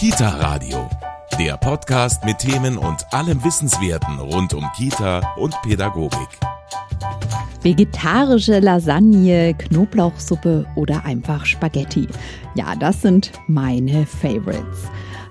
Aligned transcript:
Kita 0.00 0.30
Radio, 0.38 0.88
der 1.38 1.58
Podcast 1.58 2.24
mit 2.24 2.38
Themen 2.38 2.78
und 2.78 3.04
allem 3.12 3.44
Wissenswerten 3.44 4.18
rund 4.18 4.54
um 4.54 4.66
Kita 4.74 5.20
und 5.36 5.54
Pädagogik. 5.60 6.26
Vegetarische 7.60 8.60
Lasagne, 8.60 9.52
Knoblauchsuppe 9.52 10.64
oder 10.74 11.04
einfach 11.04 11.44
Spaghetti. 11.44 12.08
Ja, 12.54 12.74
das 12.76 13.02
sind 13.02 13.32
meine 13.46 14.06
Favorites. 14.06 14.88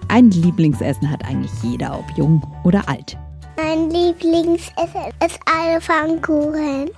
Ein 0.07 0.29
Lieblingsessen 0.29 1.09
hat 1.09 1.25
eigentlich 1.25 1.63
jeder, 1.63 1.97
ob 1.97 2.05
jung 2.15 2.39
oder 2.63 2.87
alt. 2.87 3.17
Mein 3.57 3.89
Lieblingsessen 3.89 5.01
ist 5.25 5.39
alle 5.51 5.81
Pfannkuchen. 5.81 6.91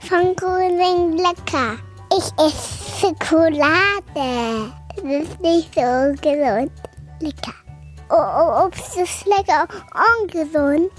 Pfannkuchen 0.00 0.76
sind 0.76 1.16
lecker. 1.16 1.78
Ich 2.18 2.26
esse 2.36 3.00
Schokolade. 3.00 4.70
Das 4.94 5.04
ist 5.04 5.40
nicht 5.40 5.74
so 5.74 6.12
gesund. 6.20 6.70
Lecker. 7.24 7.54
Oh, 8.10 8.16
oh, 8.16 8.66
Obst 8.66 8.98
ist 8.98 9.24
lecker 9.26 9.66
und 9.94 10.30
gesund. 10.30 10.90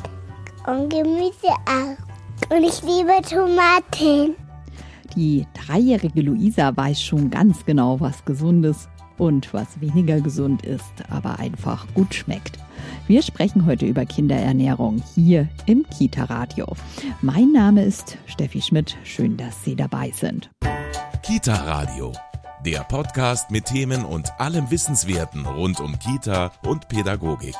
Und 0.65 0.89
Gemüse 0.89 1.53
auch. 1.67 2.49
Und 2.49 2.63
ich 2.63 2.81
liebe 2.81 3.21
Tomaten. 3.21 4.35
Die 5.15 5.45
dreijährige 5.53 6.21
Luisa 6.21 6.75
weiß 6.75 7.01
schon 7.01 7.29
ganz 7.29 7.63
genau, 7.63 7.99
was 7.99 8.25
gesundes 8.25 8.89
und 9.17 9.53
was 9.53 9.79
weniger 9.79 10.19
gesund 10.19 10.65
ist, 10.65 10.91
aber 11.09 11.39
einfach 11.39 11.85
gut 11.93 12.13
schmeckt. 12.13 12.57
Wir 13.07 13.21
sprechen 13.21 13.65
heute 13.67 13.85
über 13.85 14.05
Kinderernährung 14.05 15.01
hier 15.13 15.47
im 15.67 15.85
Kita-Radio. 15.89 16.65
Mein 17.21 17.51
Name 17.51 17.83
ist 17.83 18.17
Steffi 18.25 18.61
Schmidt. 18.61 18.97
Schön, 19.03 19.37
dass 19.37 19.63
Sie 19.63 19.75
dabei 19.75 20.11
sind. 20.11 20.49
Kita 21.21 21.53
Radio, 21.53 22.11
der 22.65 22.79
Podcast 22.79 23.51
mit 23.51 23.65
Themen 23.65 24.03
und 24.03 24.39
allem 24.39 24.71
Wissenswerten 24.71 25.45
rund 25.45 25.79
um 25.79 25.99
Kita 25.99 26.51
und 26.65 26.87
Pädagogik. 26.87 27.53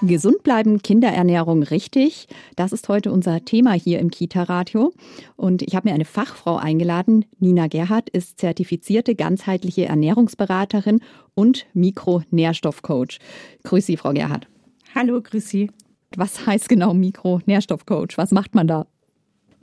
Gesund 0.00 0.42
bleiben, 0.42 0.80
Kinderernährung 0.80 1.62
richtig. 1.62 2.26
Das 2.56 2.72
ist 2.72 2.88
heute 2.88 3.12
unser 3.12 3.44
Thema 3.44 3.74
hier 3.74 3.98
im 3.98 4.10
Kita-Radio. 4.10 4.94
Und 5.36 5.60
ich 5.60 5.74
habe 5.74 5.90
mir 5.90 5.94
eine 5.94 6.06
Fachfrau 6.06 6.56
eingeladen. 6.56 7.26
Nina 7.38 7.66
Gerhardt 7.66 8.08
ist 8.08 8.40
zertifizierte 8.40 9.14
ganzheitliche 9.14 9.84
Ernährungsberaterin 9.84 11.00
und 11.34 11.66
Mikronährstoffcoach. 11.74 13.18
Grüß 13.64 13.84
Sie, 13.84 13.98
Frau 13.98 14.14
Gerhardt. 14.14 14.48
Hallo, 14.94 15.20
grüß 15.20 15.50
Sie. 15.50 15.70
Was 16.16 16.46
heißt 16.46 16.70
genau 16.70 16.94
Mikronährstoffcoach? 16.94 18.16
Was 18.16 18.30
macht 18.30 18.54
man 18.54 18.66
da? 18.66 18.86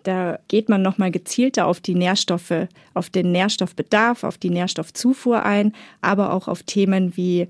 Da 0.04 0.40
geht 0.48 0.70
man 0.70 0.82
nochmal 0.82 1.12
gezielter 1.12 1.68
auf 1.68 1.82
die 1.82 1.96
Nährstoffe, 1.96 2.68
auf 2.94 3.10
den 3.10 3.32
Nährstoffbedarf, 3.32 4.24
auf 4.24 4.38
die 4.38 4.50
Nährstoffzufuhr 4.50 5.44
ein, 5.44 5.74
aber 6.02 6.34
auch 6.34 6.48
auf 6.48 6.64
Themen 6.64 7.18
wie 7.18 7.48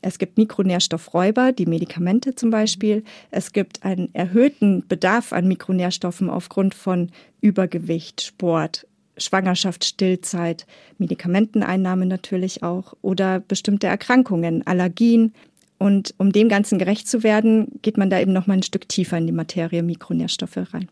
es 0.00 0.18
gibt 0.18 0.38
Mikronährstoffräuber, 0.38 1.52
die 1.52 1.66
Medikamente 1.66 2.34
zum 2.34 2.50
Beispiel. 2.50 3.02
Es 3.30 3.52
gibt 3.52 3.84
einen 3.84 4.14
erhöhten 4.14 4.86
Bedarf 4.86 5.32
an 5.32 5.48
Mikronährstoffen 5.48 6.30
aufgrund 6.30 6.74
von 6.74 7.10
Übergewicht, 7.40 8.20
Sport, 8.22 8.86
Schwangerschaft, 9.16 9.84
Stillzeit, 9.84 10.66
Medikamenteneinnahme 10.98 12.06
natürlich 12.06 12.62
auch 12.62 12.94
oder 13.02 13.40
bestimmte 13.40 13.88
Erkrankungen, 13.88 14.64
Allergien. 14.66 15.34
Und 15.78 16.14
um 16.18 16.32
dem 16.32 16.48
Ganzen 16.48 16.78
gerecht 16.78 17.08
zu 17.08 17.22
werden, 17.22 17.80
geht 17.82 17.98
man 17.98 18.10
da 18.10 18.20
eben 18.20 18.32
noch 18.32 18.46
mal 18.46 18.54
ein 18.54 18.62
Stück 18.62 18.88
tiefer 18.88 19.18
in 19.18 19.26
die 19.26 19.32
Materie 19.32 19.82
Mikronährstoffe 19.82 20.58
rein. 20.72 20.88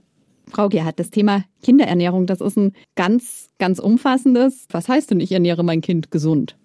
Frau 0.50 0.68
Gerhardt, 0.68 0.98
das 1.00 1.10
Thema 1.10 1.44
Kinderernährung, 1.62 2.26
das 2.26 2.40
ist 2.40 2.56
ein 2.56 2.72
ganz, 2.94 3.48
ganz 3.58 3.78
umfassendes. 3.78 4.66
Was 4.70 4.88
heißt 4.88 5.10
denn, 5.10 5.20
ich 5.20 5.32
ernähre 5.32 5.64
mein 5.64 5.80
Kind 5.80 6.10
gesund? 6.10 6.56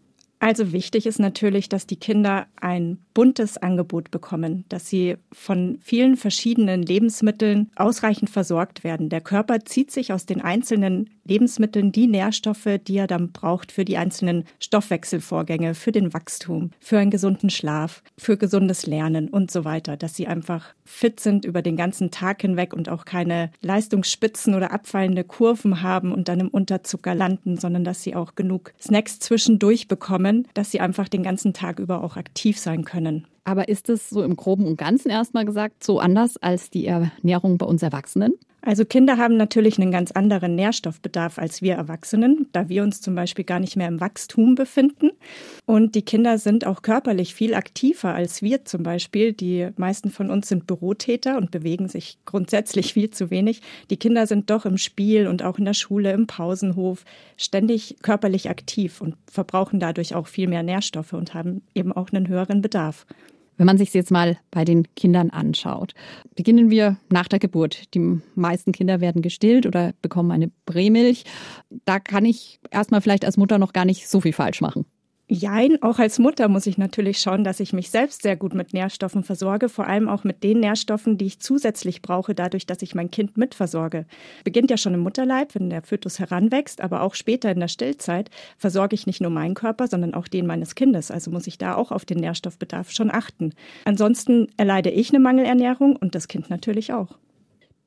Also 0.44 0.72
wichtig 0.72 1.06
ist 1.06 1.20
natürlich, 1.20 1.70
dass 1.70 1.86
die 1.86 1.98
Kinder 1.98 2.48
ein 2.60 2.98
buntes 3.14 3.60
Angebot 3.60 4.10
bekommen, 4.10 4.66
dass 4.70 4.90
sie 4.90 5.18
von 5.32 5.78
vielen 5.84 6.18
verschiedenen 6.18 6.82
Lebensmitteln 6.82 7.70
ausreichend 7.76 8.32
versorgt 8.32 8.84
werden. 8.84 9.10
Der 9.10 9.22
Körper 9.22 9.60
zieht 9.60 9.92
sich 9.92 10.12
aus 10.12 10.26
den 10.26 10.42
einzelnen 10.42 11.12
Lebensmitteln 11.26 11.92
die 11.92 12.08
Nährstoffe, 12.08 12.80
die 12.88 12.98
er 12.98 13.06
dann 13.06 13.32
braucht 13.32 13.72
für 13.72 13.86
die 13.86 13.98
einzelnen 13.98 14.46
Stoffwechselvorgänge, 14.60 15.76
für 15.76 15.92
den 15.92 16.12
Wachstum, 16.14 16.72
für 16.80 16.98
einen 16.98 17.12
gesunden 17.12 17.52
Schlaf, 17.52 18.02
für 18.18 18.36
gesundes 18.36 18.88
Lernen 18.88 19.30
und 19.30 19.52
so 19.52 19.64
weiter, 19.64 19.96
dass 19.96 20.16
sie 20.16 20.26
einfach 20.26 20.74
fit 20.84 21.20
sind 21.20 21.46
über 21.46 21.62
den 21.62 21.78
ganzen 21.78 22.10
Tag 22.10 22.42
hinweg 22.42 22.74
und 22.74 22.90
auch 22.90 23.06
keine 23.06 23.52
Leistungsspitzen 23.62 24.56
oder 24.56 24.72
abfallende 24.72 25.24
Kurven 25.24 25.84
haben 25.84 26.12
und 26.12 26.28
dann 26.28 26.40
im 26.40 26.50
Unterzucker 26.50 27.14
landen, 27.14 27.58
sondern 27.58 27.84
dass 27.84 28.02
sie 28.02 28.16
auch 28.16 28.36
genug 28.36 28.74
Snacks 28.82 29.20
zwischendurch 29.20 29.88
bekommen, 29.88 30.31
dass 30.54 30.72
sie 30.72 30.80
einfach 30.80 31.08
den 31.08 31.24
ganzen 31.24 31.54
Tag 31.54 31.80
über 31.80 32.04
auch 32.04 32.18
aktiv 32.18 32.60
sein 32.60 32.84
können. 32.86 33.28
Aber 33.44 33.70
ist 33.70 33.90
es 33.90 34.10
so 34.10 34.24
im 34.24 34.36
Groben 34.36 34.66
und 34.66 34.78
Ganzen 34.78 35.10
erstmal 35.10 35.46
gesagt 35.46 35.84
so 35.84 36.00
anders 36.00 36.38
als 36.38 36.70
die 36.70 36.86
Ernährung 36.86 37.58
bei 37.58 37.66
uns 37.66 37.82
Erwachsenen? 37.82 38.34
Also 38.64 38.86
Kinder 38.86 39.18
haben 39.18 39.38
natürlich 39.38 39.80
einen 39.80 39.92
ganz 39.92 40.12
anderen 40.12 40.54
Nährstoffbedarf 40.54 41.40
als 41.40 41.64
wir 41.64 41.74
Erwachsenen, 41.74 42.48
da 42.52 42.70
wir 42.70 42.84
uns 42.84 43.02
zum 43.02 43.16
Beispiel 43.16 43.44
gar 43.44 43.60
nicht 43.60 43.76
mehr 43.76 43.88
im 43.88 44.00
Wachstum 44.00 44.54
befinden. 44.54 45.10
Und 45.66 45.96
die 45.96 46.04
Kinder 46.04 46.38
sind 46.38 46.68
auch 46.68 46.84
körperlich 46.84 47.34
viel 47.34 47.56
aktiver 47.56 48.14
als 48.14 48.44
wir 48.44 48.64
zum 48.64 48.84
Beispiel. 48.84 49.34
Die 49.34 49.70
meisten 49.78 50.12
von 50.12 50.30
uns 50.30 50.48
sind 50.48 50.68
Bürotäter 50.68 51.38
und 51.38 51.50
bewegen 51.50 51.88
sich 51.88 52.20
grundsätzlich 52.26 52.94
viel 52.94 53.10
zu 53.10 53.32
wenig. 53.32 53.62
Die 53.90 53.98
Kinder 53.98 54.28
sind 54.28 54.52
doch 54.52 54.66
im 54.66 54.78
Spiel 54.78 55.28
und 55.28 55.44
auch 55.44 55.58
in 55.58 55.66
der 55.66 55.74
Schule, 55.74 56.12
im 56.12 56.28
Pausenhof 56.28 57.04
ständig 57.38 57.96
körperlich 58.04 58.50
aktiv 58.50 59.02
und 59.02 59.16
verbrauchen 59.26 59.80
dadurch 59.80 60.14
auch 60.14 60.28
viel 60.28 60.48
mehr 60.48 60.62
Nährstoffe 60.62 61.14
und 61.14 61.34
haben 61.34 61.64
eben 61.74 61.92
auch 61.92 62.12
einen 62.12 62.28
höheren 62.28 62.62
Bedarf. 62.62 63.08
Wenn 63.58 63.66
man 63.66 63.78
sich 63.78 63.94
jetzt 63.94 64.12
mal 64.12 64.38
bei 64.50 64.66
den 64.66 64.88
Kindern 64.96 65.30
anschaut, 65.30 65.94
beginnen 66.36 66.70
wir 66.70 66.98
nach 67.10 67.28
der 67.28 67.40
Geburt. 67.40 67.94
Die 67.94 68.20
meisten 68.36 68.72
Kinder 68.72 69.02
werden 69.02 69.22
gestillt 69.22 69.66
oder 69.66 69.94
bekommen 70.02 70.32
eine 70.32 70.52
Prämilch. 70.66 71.26
Da 71.86 72.00
kann 72.00 72.26
ich 72.26 72.60
erstmal 72.72 73.02
vielleicht 73.02 73.26
als 73.26 73.38
Mutter 73.38 73.60
noch 73.60 73.74
gar 73.74 73.86
nicht 73.86 74.08
so 74.08 74.22
viel 74.22 74.34
falsch 74.34 74.62
machen. 74.62 74.86
Jein, 75.34 75.82
auch 75.82 75.98
als 75.98 76.20
Mutter 76.20 76.50
muss 76.50 76.68
ich 76.68 76.78
natürlich 76.78 77.20
schauen, 77.20 77.46
dass 77.46 77.62
ich 77.62 77.72
mich 77.72 77.90
selbst 77.90 78.22
sehr 78.22 78.36
gut 78.36 78.54
mit 78.54 78.74
Nährstoffen 78.74 79.24
versorge, 79.24 79.70
vor 79.70 79.88
allem 79.88 80.10
auch 80.10 80.26
mit 80.26 80.44
den 80.44 80.60
Nährstoffen, 80.60 81.18
die 81.18 81.28
ich 81.28 81.40
zusätzlich 81.40 82.02
brauche, 82.02 82.36
dadurch, 82.36 82.66
dass 82.66 82.82
ich 82.82 82.96
mein 82.96 83.12
Kind 83.12 83.38
mitversorge. 83.38 84.06
Beginnt 84.44 84.70
ja 84.70 84.76
schon 84.76 84.94
im 84.94 85.00
Mutterleib, 85.00 85.56
wenn 85.56 85.70
der 85.70 85.84
Fötus 85.84 86.20
heranwächst, 86.20 86.82
aber 86.82 87.02
auch 87.02 87.16
später 87.16 87.50
in 87.50 87.62
der 87.62 87.70
Stillzeit 87.70 88.30
versorge 88.58 88.94
ich 88.94 89.08
nicht 89.08 89.22
nur 89.22 89.32
meinen 89.32 89.54
Körper, 89.54 89.88
sondern 89.88 90.16
auch 90.16 90.28
den 90.28 90.46
meines 90.46 90.76
Kindes. 90.76 91.12
Also 91.12 91.32
muss 91.32 91.48
ich 91.48 91.58
da 91.58 91.76
auch 91.76 91.94
auf 91.94 92.04
den 92.04 92.18
Nährstoffbedarf 92.18 92.92
schon 92.92 93.10
achten. 93.10 93.54
Ansonsten 93.86 94.50
erleide 94.58 94.90
ich 94.90 95.12
eine 95.12 95.22
Mangelernährung 95.22 95.96
und 95.96 96.14
das 96.14 96.28
Kind 96.28 96.50
natürlich 96.50 96.92
auch. 96.92 97.18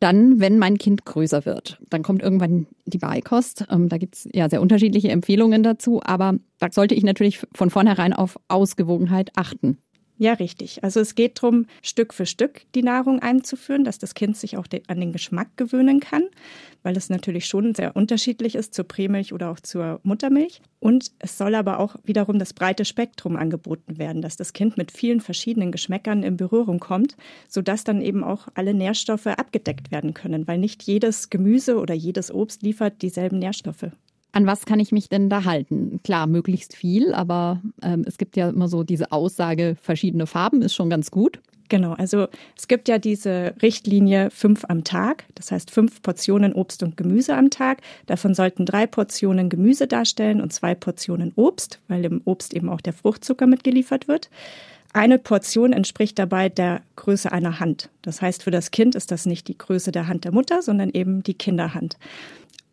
Dann, 0.00 0.40
wenn 0.40 0.58
mein 0.58 0.76
Kind 0.76 1.04
größer 1.04 1.44
wird, 1.46 1.78
dann 1.88 2.02
kommt 2.02 2.22
irgendwann 2.22 2.66
die 2.84 2.98
Beikost. 2.98 3.66
Ähm, 3.70 3.88
da 3.88 3.98
gibt 3.98 4.16
es 4.16 4.28
ja 4.32 4.48
sehr 4.50 4.60
unterschiedliche 4.60 5.10
Empfehlungen 5.10 5.62
dazu, 5.62 6.02
aber 6.04 6.34
da 6.58 6.68
sollte 6.70 6.94
ich 6.94 7.04
natürlich 7.04 7.40
von 7.54 7.70
vornherein 7.70 8.12
auf 8.12 8.38
Ausgewogenheit 8.48 9.30
achten. 9.36 9.78
Ja, 10.16 10.34
richtig. 10.34 10.84
Also 10.84 11.00
es 11.00 11.16
geht 11.16 11.42
darum, 11.42 11.66
Stück 11.82 12.14
für 12.14 12.24
Stück 12.24 12.62
die 12.76 12.84
Nahrung 12.84 13.18
einzuführen, 13.20 13.82
dass 13.82 13.98
das 13.98 14.14
Kind 14.14 14.36
sich 14.36 14.56
auch 14.56 14.66
an 14.86 15.00
den 15.00 15.12
Geschmack 15.12 15.56
gewöhnen 15.56 15.98
kann, 15.98 16.22
weil 16.84 16.96
es 16.96 17.10
natürlich 17.10 17.46
schon 17.46 17.74
sehr 17.74 17.96
unterschiedlich 17.96 18.54
ist 18.54 18.74
zur 18.74 18.84
Prämilch 18.84 19.32
oder 19.32 19.50
auch 19.50 19.58
zur 19.58 19.98
Muttermilch. 20.04 20.62
Und 20.78 21.10
es 21.18 21.36
soll 21.36 21.56
aber 21.56 21.80
auch 21.80 21.96
wiederum 22.04 22.38
das 22.38 22.52
breite 22.52 22.84
Spektrum 22.84 23.34
angeboten 23.34 23.98
werden, 23.98 24.22
dass 24.22 24.36
das 24.36 24.52
Kind 24.52 24.76
mit 24.76 24.92
vielen 24.92 25.20
verschiedenen 25.20 25.72
Geschmäckern 25.72 26.22
in 26.22 26.36
Berührung 26.36 26.78
kommt, 26.78 27.16
sodass 27.48 27.82
dann 27.82 28.00
eben 28.00 28.22
auch 28.22 28.46
alle 28.54 28.72
Nährstoffe 28.72 29.26
abgedeckt 29.26 29.90
werden 29.90 30.14
können, 30.14 30.46
weil 30.46 30.58
nicht 30.58 30.84
jedes 30.84 31.28
Gemüse 31.28 31.76
oder 31.80 31.94
jedes 31.94 32.32
Obst 32.32 32.62
liefert 32.62 33.02
dieselben 33.02 33.40
Nährstoffe. 33.40 33.88
An 34.34 34.48
was 34.48 34.66
kann 34.66 34.80
ich 34.80 34.90
mich 34.90 35.08
denn 35.08 35.30
da 35.30 35.44
halten? 35.44 36.00
Klar, 36.02 36.26
möglichst 36.26 36.74
viel, 36.74 37.14
aber 37.14 37.62
ähm, 37.82 38.04
es 38.04 38.18
gibt 38.18 38.36
ja 38.36 38.48
immer 38.48 38.66
so 38.66 38.82
diese 38.82 39.12
Aussage, 39.12 39.76
verschiedene 39.80 40.26
Farben 40.26 40.60
ist 40.60 40.74
schon 40.74 40.90
ganz 40.90 41.12
gut. 41.12 41.38
Genau, 41.68 41.92
also 41.92 42.26
es 42.58 42.66
gibt 42.66 42.88
ja 42.88 42.98
diese 42.98 43.54
Richtlinie 43.62 44.30
fünf 44.30 44.64
am 44.68 44.82
Tag, 44.82 45.24
das 45.36 45.52
heißt 45.52 45.70
fünf 45.70 46.02
Portionen 46.02 46.52
Obst 46.52 46.82
und 46.82 46.96
Gemüse 46.96 47.36
am 47.36 47.50
Tag. 47.50 47.80
Davon 48.06 48.34
sollten 48.34 48.66
drei 48.66 48.88
Portionen 48.88 49.50
Gemüse 49.50 49.86
darstellen 49.86 50.40
und 50.40 50.52
zwei 50.52 50.74
Portionen 50.74 51.32
Obst, 51.36 51.78
weil 51.86 52.04
im 52.04 52.20
Obst 52.24 52.54
eben 52.54 52.68
auch 52.68 52.80
der 52.80 52.92
Fruchtzucker 52.92 53.46
mitgeliefert 53.46 54.08
wird. 54.08 54.30
Eine 54.92 55.18
Portion 55.18 55.72
entspricht 55.72 56.18
dabei 56.18 56.48
der 56.48 56.82
Größe 56.96 57.30
einer 57.30 57.60
Hand. 57.60 57.88
Das 58.02 58.20
heißt, 58.20 58.42
für 58.42 58.52
das 58.52 58.72
Kind 58.72 58.96
ist 58.96 59.10
das 59.10 59.26
nicht 59.26 59.46
die 59.46 59.58
Größe 59.58 59.90
der 59.90 60.08
Hand 60.08 60.24
der 60.24 60.32
Mutter, 60.32 60.60
sondern 60.60 60.90
eben 60.90 61.22
die 61.22 61.34
Kinderhand. 61.34 61.96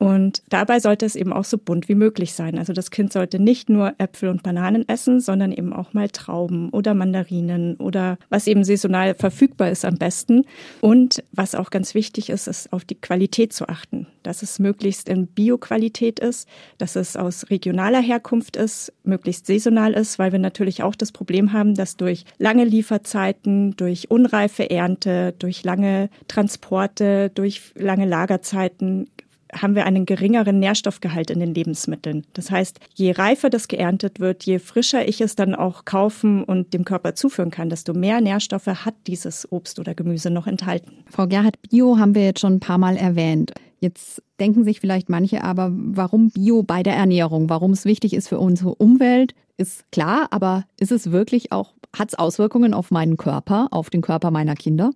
Und 0.02 0.42
dabei 0.50 0.80
sollte 0.80 1.06
es 1.06 1.16
eben 1.16 1.32
auch 1.32 1.44
so 1.44 1.60
bunt 1.60 1.88
wie 1.88 1.94
möglich 1.94 2.34
sein. 2.34 2.58
Also 2.58 2.74
das 2.74 2.90
Kind 2.90 3.14
sollte 3.14 3.38
nicht 3.38 3.70
nur 3.70 3.94
Äpfel 4.00 4.30
und 4.30 4.42
Bananen 4.42 4.90
essen, 4.90 5.20
sondern 5.20 5.52
eben 5.52 5.74
auch 5.74 5.94
mal 5.94 6.10
Trauben 6.10 6.72
oder 6.72 6.96
Mandarinen 6.96 7.76
oder 7.76 8.18
was 8.28 8.48
eben 8.48 8.64
saisonal 8.64 9.14
verfügbar 9.14 9.70
ist 9.70 9.86
am 9.86 10.00
besten. 10.00 10.46
Und 10.80 11.24
was 11.34 11.54
auch 11.54 11.70
ganz 11.70 11.94
wichtig 11.94 12.32
ist, 12.32 12.48
ist 12.48 12.74
auf 12.74 12.84
die 12.84 13.00
Qualität 13.00 13.54
zu 13.54 13.70
achten. 13.70 14.08
Dass 14.24 14.42
es 14.42 14.58
möglichst 14.58 15.08
in 15.08 15.28
Bioqualität 15.28 16.20
ist, 16.20 16.50
dass 16.80 16.96
es 16.96 17.16
aus 17.16 17.52
regionaler 17.52 18.02
Herkunft 18.02 18.58
ist, 18.58 18.92
möglichst 19.04 19.46
saisonal 19.46 19.94
ist, 19.94 20.18
weil 20.18 20.32
wir 20.32 20.40
natürlich 20.40 20.82
auch 20.82 20.96
das 20.96 21.12
Problem 21.12 21.54
haben, 21.54 21.76
dass 21.76 21.96
durch 21.96 22.26
lange 22.40 22.66
Lieferzeiten, 22.66 23.76
durch 23.78 24.10
unreife 24.10 24.68
Ernte, 24.68 25.36
durch 25.38 25.64
lange 25.64 26.10
Transporte, 26.28 27.30
durch 27.36 27.62
lange 27.76 28.08
Lagerzeiten 28.08 29.06
haben 29.54 29.76
wir 29.76 29.86
einen 29.86 30.06
geringeren 30.06 30.60
Nährstoffgehalt 30.60 31.30
in 31.32 31.40
den 31.40 31.54
Lebensmitteln. 31.54 32.26
Das 32.34 32.52
heißt, 32.52 32.80
je 32.94 33.12
reifer 33.12 33.50
das 33.50 33.68
geerntet 33.68 34.20
wird, 34.20 34.44
je 34.44 34.60
frischer 34.60 35.08
ich 35.08 35.22
es 35.22 35.36
dann 35.36 35.56
auch 35.56 35.86
kaufen 35.86 36.44
und 36.44 36.74
dem 36.74 36.86
Körper 36.86 37.16
zuführen 37.16 37.52
kann, 37.52 37.70
desto 37.70 37.94
mehr 37.94 38.22
Nährstoffe 38.22 38.68
hat 38.68 38.96
dieses 39.08 39.52
Obst 39.52 39.80
oder 39.80 39.96
Gemüse 39.96 40.30
noch 40.30 40.48
enthalten. 40.48 41.04
Frau 41.10 41.28
Gerhard, 41.28 41.62
Bio 41.62 41.98
haben 41.98 42.16
wir 42.16 42.24
jetzt 42.24 42.40
schon 42.40 42.54
ein 42.54 42.60
paar 42.60 42.78
Mal 42.78 42.98
erwähnt. 42.98 43.54
Jetzt 43.80 44.22
denken 44.40 44.64
sich 44.64 44.80
vielleicht 44.80 45.10
manche 45.10 45.44
aber, 45.44 45.72
warum 45.74 46.30
Bio 46.30 46.62
bei 46.62 46.84
der 46.84 46.96
Ernährung? 46.96 47.50
Warum 47.50 47.72
es 47.72 47.84
wichtig 47.84 48.14
ist 48.14 48.28
für 48.28 48.40
unsere 48.40 48.76
Umwelt, 48.76 49.34
ist 49.58 49.92
klar, 49.92 50.28
aber 50.32 50.66
ist 50.80 50.92
es 50.92 51.12
wirklich 51.12 51.52
auch, 51.52 51.74
hat 51.96 52.10
es 52.10 52.16
Auswirkungen 52.16 52.74
auf 52.74 52.92
meinen 52.92 53.18
Körper, 53.18 53.68
auf 53.72 53.90
den 53.90 54.02
Körper 54.02 54.32
meiner 54.32 54.56
Kinder? 54.56 54.92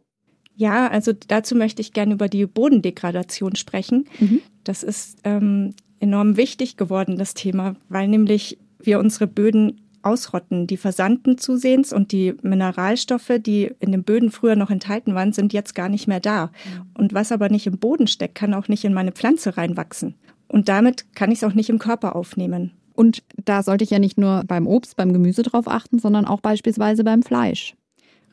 Ja, 0.55 0.87
also 0.87 1.11
dazu 1.27 1.55
möchte 1.55 1.81
ich 1.81 1.93
gerne 1.93 2.13
über 2.13 2.29
die 2.29 2.45
Bodendegradation 2.45 3.55
sprechen. 3.55 4.05
Mhm. 4.19 4.41
Das 4.63 4.83
ist 4.83 5.19
ähm, 5.23 5.73
enorm 5.99 6.37
wichtig 6.37 6.77
geworden, 6.77 7.17
das 7.17 7.33
Thema, 7.33 7.75
weil 7.89 8.07
nämlich 8.07 8.57
wir 8.79 8.99
unsere 8.99 9.27
Böden 9.27 9.81
ausrotten. 10.01 10.67
Die 10.67 10.77
versandten 10.77 11.37
zusehends 11.37 11.91
und 11.91 12.11
die 12.11 12.35
Mineralstoffe, 12.41 13.33
die 13.39 13.71
in 13.79 13.91
den 13.91 14.03
Böden 14.03 14.31
früher 14.31 14.55
noch 14.55 14.69
enthalten 14.69 15.15
waren, 15.15 15.33
sind 15.33 15.51
jetzt 15.51 15.73
gar 15.75 15.89
nicht 15.89 16.07
mehr 16.07 16.19
da. 16.19 16.45
Mhm. 16.45 16.51
Und 16.93 17.13
was 17.13 17.31
aber 17.31 17.49
nicht 17.49 17.67
im 17.67 17.79
Boden 17.79 18.07
steckt, 18.07 18.35
kann 18.35 18.53
auch 18.53 18.67
nicht 18.67 18.85
in 18.85 18.93
meine 18.93 19.11
Pflanze 19.11 19.57
reinwachsen. 19.57 20.15
Und 20.47 20.69
damit 20.69 21.15
kann 21.15 21.31
ich 21.31 21.39
es 21.39 21.43
auch 21.43 21.55
nicht 21.55 21.69
im 21.69 21.79
Körper 21.79 22.15
aufnehmen. 22.15 22.71
Und 22.93 23.23
da 23.43 23.63
sollte 23.63 23.83
ich 23.83 23.89
ja 23.89 23.99
nicht 23.99 24.17
nur 24.17 24.43
beim 24.45 24.67
Obst, 24.67 24.95
beim 24.95 25.11
Gemüse 25.11 25.43
drauf 25.43 25.67
achten, 25.67 25.99
sondern 25.99 26.25
auch 26.25 26.39
beispielsweise 26.39 27.03
beim 27.03 27.23
Fleisch. 27.23 27.75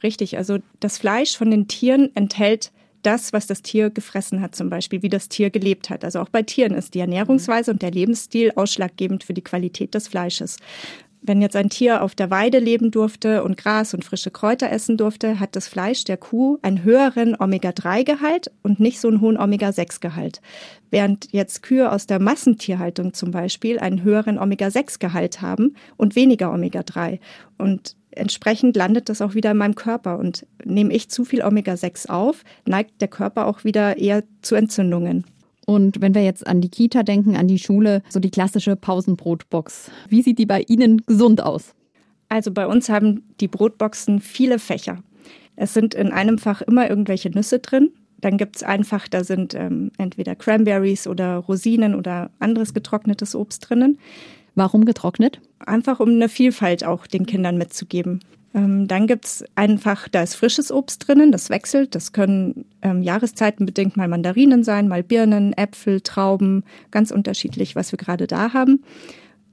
Richtig, 0.03 0.37
also 0.37 0.59
das 0.81 0.99
Fleisch 0.99 1.37
von 1.37 1.51
den 1.51 1.69
Tieren 1.69 2.11
enthält 2.15 2.73
das, 3.03 3.33
was 3.33 3.47
das 3.47 3.63
Tier 3.63 3.91
gefressen 3.91 4.41
hat, 4.41 4.55
zum 4.55 4.71
Beispiel, 4.71 5.03
wie 5.03 5.09
das 5.09 5.29
Tier 5.29 5.51
gelebt 5.51 5.91
hat. 5.91 6.05
Also 6.05 6.21
auch 6.21 6.29
bei 6.29 6.43
Tieren 6.43 6.75
ist 6.75 6.95
die 6.95 7.01
Ernährungsweise 7.01 7.71
und 7.71 7.83
der 7.83 7.91
Lebensstil 7.91 8.53
ausschlaggebend 8.55 9.25
für 9.25 9.35
die 9.35 9.43
Qualität 9.43 9.95
des 9.95 10.09
Fleisches. 10.09 10.59
Wenn 11.25 11.41
jetzt 11.41 11.55
ein 11.55 11.71
Tier 11.71 12.03
auf 12.03 12.17
der 12.17 12.31
Weide 12.31 12.59
leben 12.59 12.91
durfte 12.91 13.45
und 13.45 13.57
Gras 13.57 13.95
und 13.95 14.05
frische 14.05 14.33
Kräuter 14.33 14.73
essen 14.73 14.97
durfte, 14.97 15.39
hat 15.39 15.55
das 15.55 15.69
Fleisch 15.69 16.03
der 16.03 16.17
Kuh 16.17 16.59
einen 16.63 16.83
höheren 16.83 17.37
Omega-3-Gehalt 17.39 18.51
und 18.63 18.81
nicht 18.81 18.99
so 18.99 19.07
einen 19.07 19.21
hohen 19.21 19.39
Omega-6-Gehalt. 19.39 20.41
Während 20.91 21.33
jetzt 21.33 21.63
Kühe 21.63 21.93
aus 21.93 22.09
der 22.09 22.21
Massentierhaltung 22.21 23.15
zum 23.15 23.31
Beispiel 23.31 23.79
einen 23.79 24.03
höheren 24.03 24.37
Omega-6-Gehalt 24.37 25.41
haben 25.41 25.77
und 25.97 26.17
weniger 26.17 26.53
Omega-3. 26.53 27.21
Und 27.57 27.95
entsprechend 28.13 28.77
landet 28.77 29.09
das 29.09 29.21
auch 29.23 29.35
wieder 29.35 29.51
in 29.51 29.57
meinem 29.57 29.75
Körper. 29.75 30.19
Und 30.19 30.47
nehme 30.65 30.93
ich 30.93 31.09
zu 31.09 31.25
viel 31.25 31.43
Omega-6 31.43 32.09
auf, 32.09 32.45
neigt 32.67 33.01
der 33.01 33.09
Körper 33.09 33.47
auch 33.47 33.65
wieder 33.65 33.97
eher 33.99 34.23
zu 34.43 34.55
Entzündungen. 34.55 35.25
Und 35.67 36.01
wenn 36.01 36.15
wir 36.15 36.25
jetzt 36.25 36.47
an 36.47 36.61
die 36.61 36.69
Kita 36.69 37.03
denken, 37.03 37.37
an 37.37 37.49
die 37.49 37.59
Schule, 37.59 38.03
so 38.09 38.21
die 38.21 38.31
klassische 38.31 38.77
Pausenbrotbox, 38.77 39.91
wie 40.09 40.23
sieht 40.23 40.39
die 40.39 40.47
bei 40.47 40.63
Ihnen 40.63 40.99
gesund 41.07 41.43
aus? 41.43 41.75
Also 42.29 42.51
bei 42.51 42.67
uns 42.67 42.89
haben 42.89 43.25
die 43.41 43.49
Brotboxen 43.49 44.21
viele 44.21 44.59
Fächer. 44.59 45.03
Es 45.55 45.75
sind 45.75 45.95
in 45.95 46.11
einem 46.11 46.39
Fach 46.39 46.63
immer 46.63 46.89
irgendwelche 46.89 47.31
Nüsse 47.31 47.59
drin. 47.59 47.93
Dann 48.21 48.39
gibt 48.39 48.57
es 48.57 48.63
ein 48.63 48.85
Fach, 48.85 49.09
da 49.09 49.23
sind 49.25 49.55
ähm, 49.55 49.91
entweder 49.99 50.35
Cranberries 50.35 51.07
oder 51.07 51.37
Rosinen 51.37 51.95
oder 51.95 52.31
anderes 52.39 52.73
getrocknetes 52.73 53.35
Obst 53.35 53.69
drinnen. 53.69 53.99
Warum 54.55 54.85
getrocknet? 54.85 55.41
Einfach 55.59 56.01
um 56.01 56.11
eine 56.11 56.29
Vielfalt 56.29 56.85
auch 56.85 57.07
den 57.07 57.27
Kindern 57.27 57.57
mitzugeben. 57.57 58.21
Ähm, 58.55 58.87
dann 58.87 59.07
gibt's 59.07 59.45
einfach, 59.55 60.09
da 60.09 60.23
ist 60.23 60.35
frisches 60.35 60.71
Obst 60.71 61.07
drinnen, 61.07 61.33
das 61.33 61.49
wechselt. 61.49 61.95
Das 61.95 62.13
können 62.13 62.67
ähm, 62.83 63.03
jahreszeitenbedingt 63.03 63.97
mal 63.97 64.09
Mandarinen 64.09 64.63
sein, 64.63 64.89
mal 64.89 65.03
Birnen, 65.03 65.55
Äpfel, 65.55 66.03
Trauben, 66.03 66.65
ganz 66.91 67.11
unterschiedlich, 67.11 67.77
was 67.77 67.93
wir 67.93 67.97
gerade 67.97 68.27
da 68.27 68.53
haben. 68.53 68.83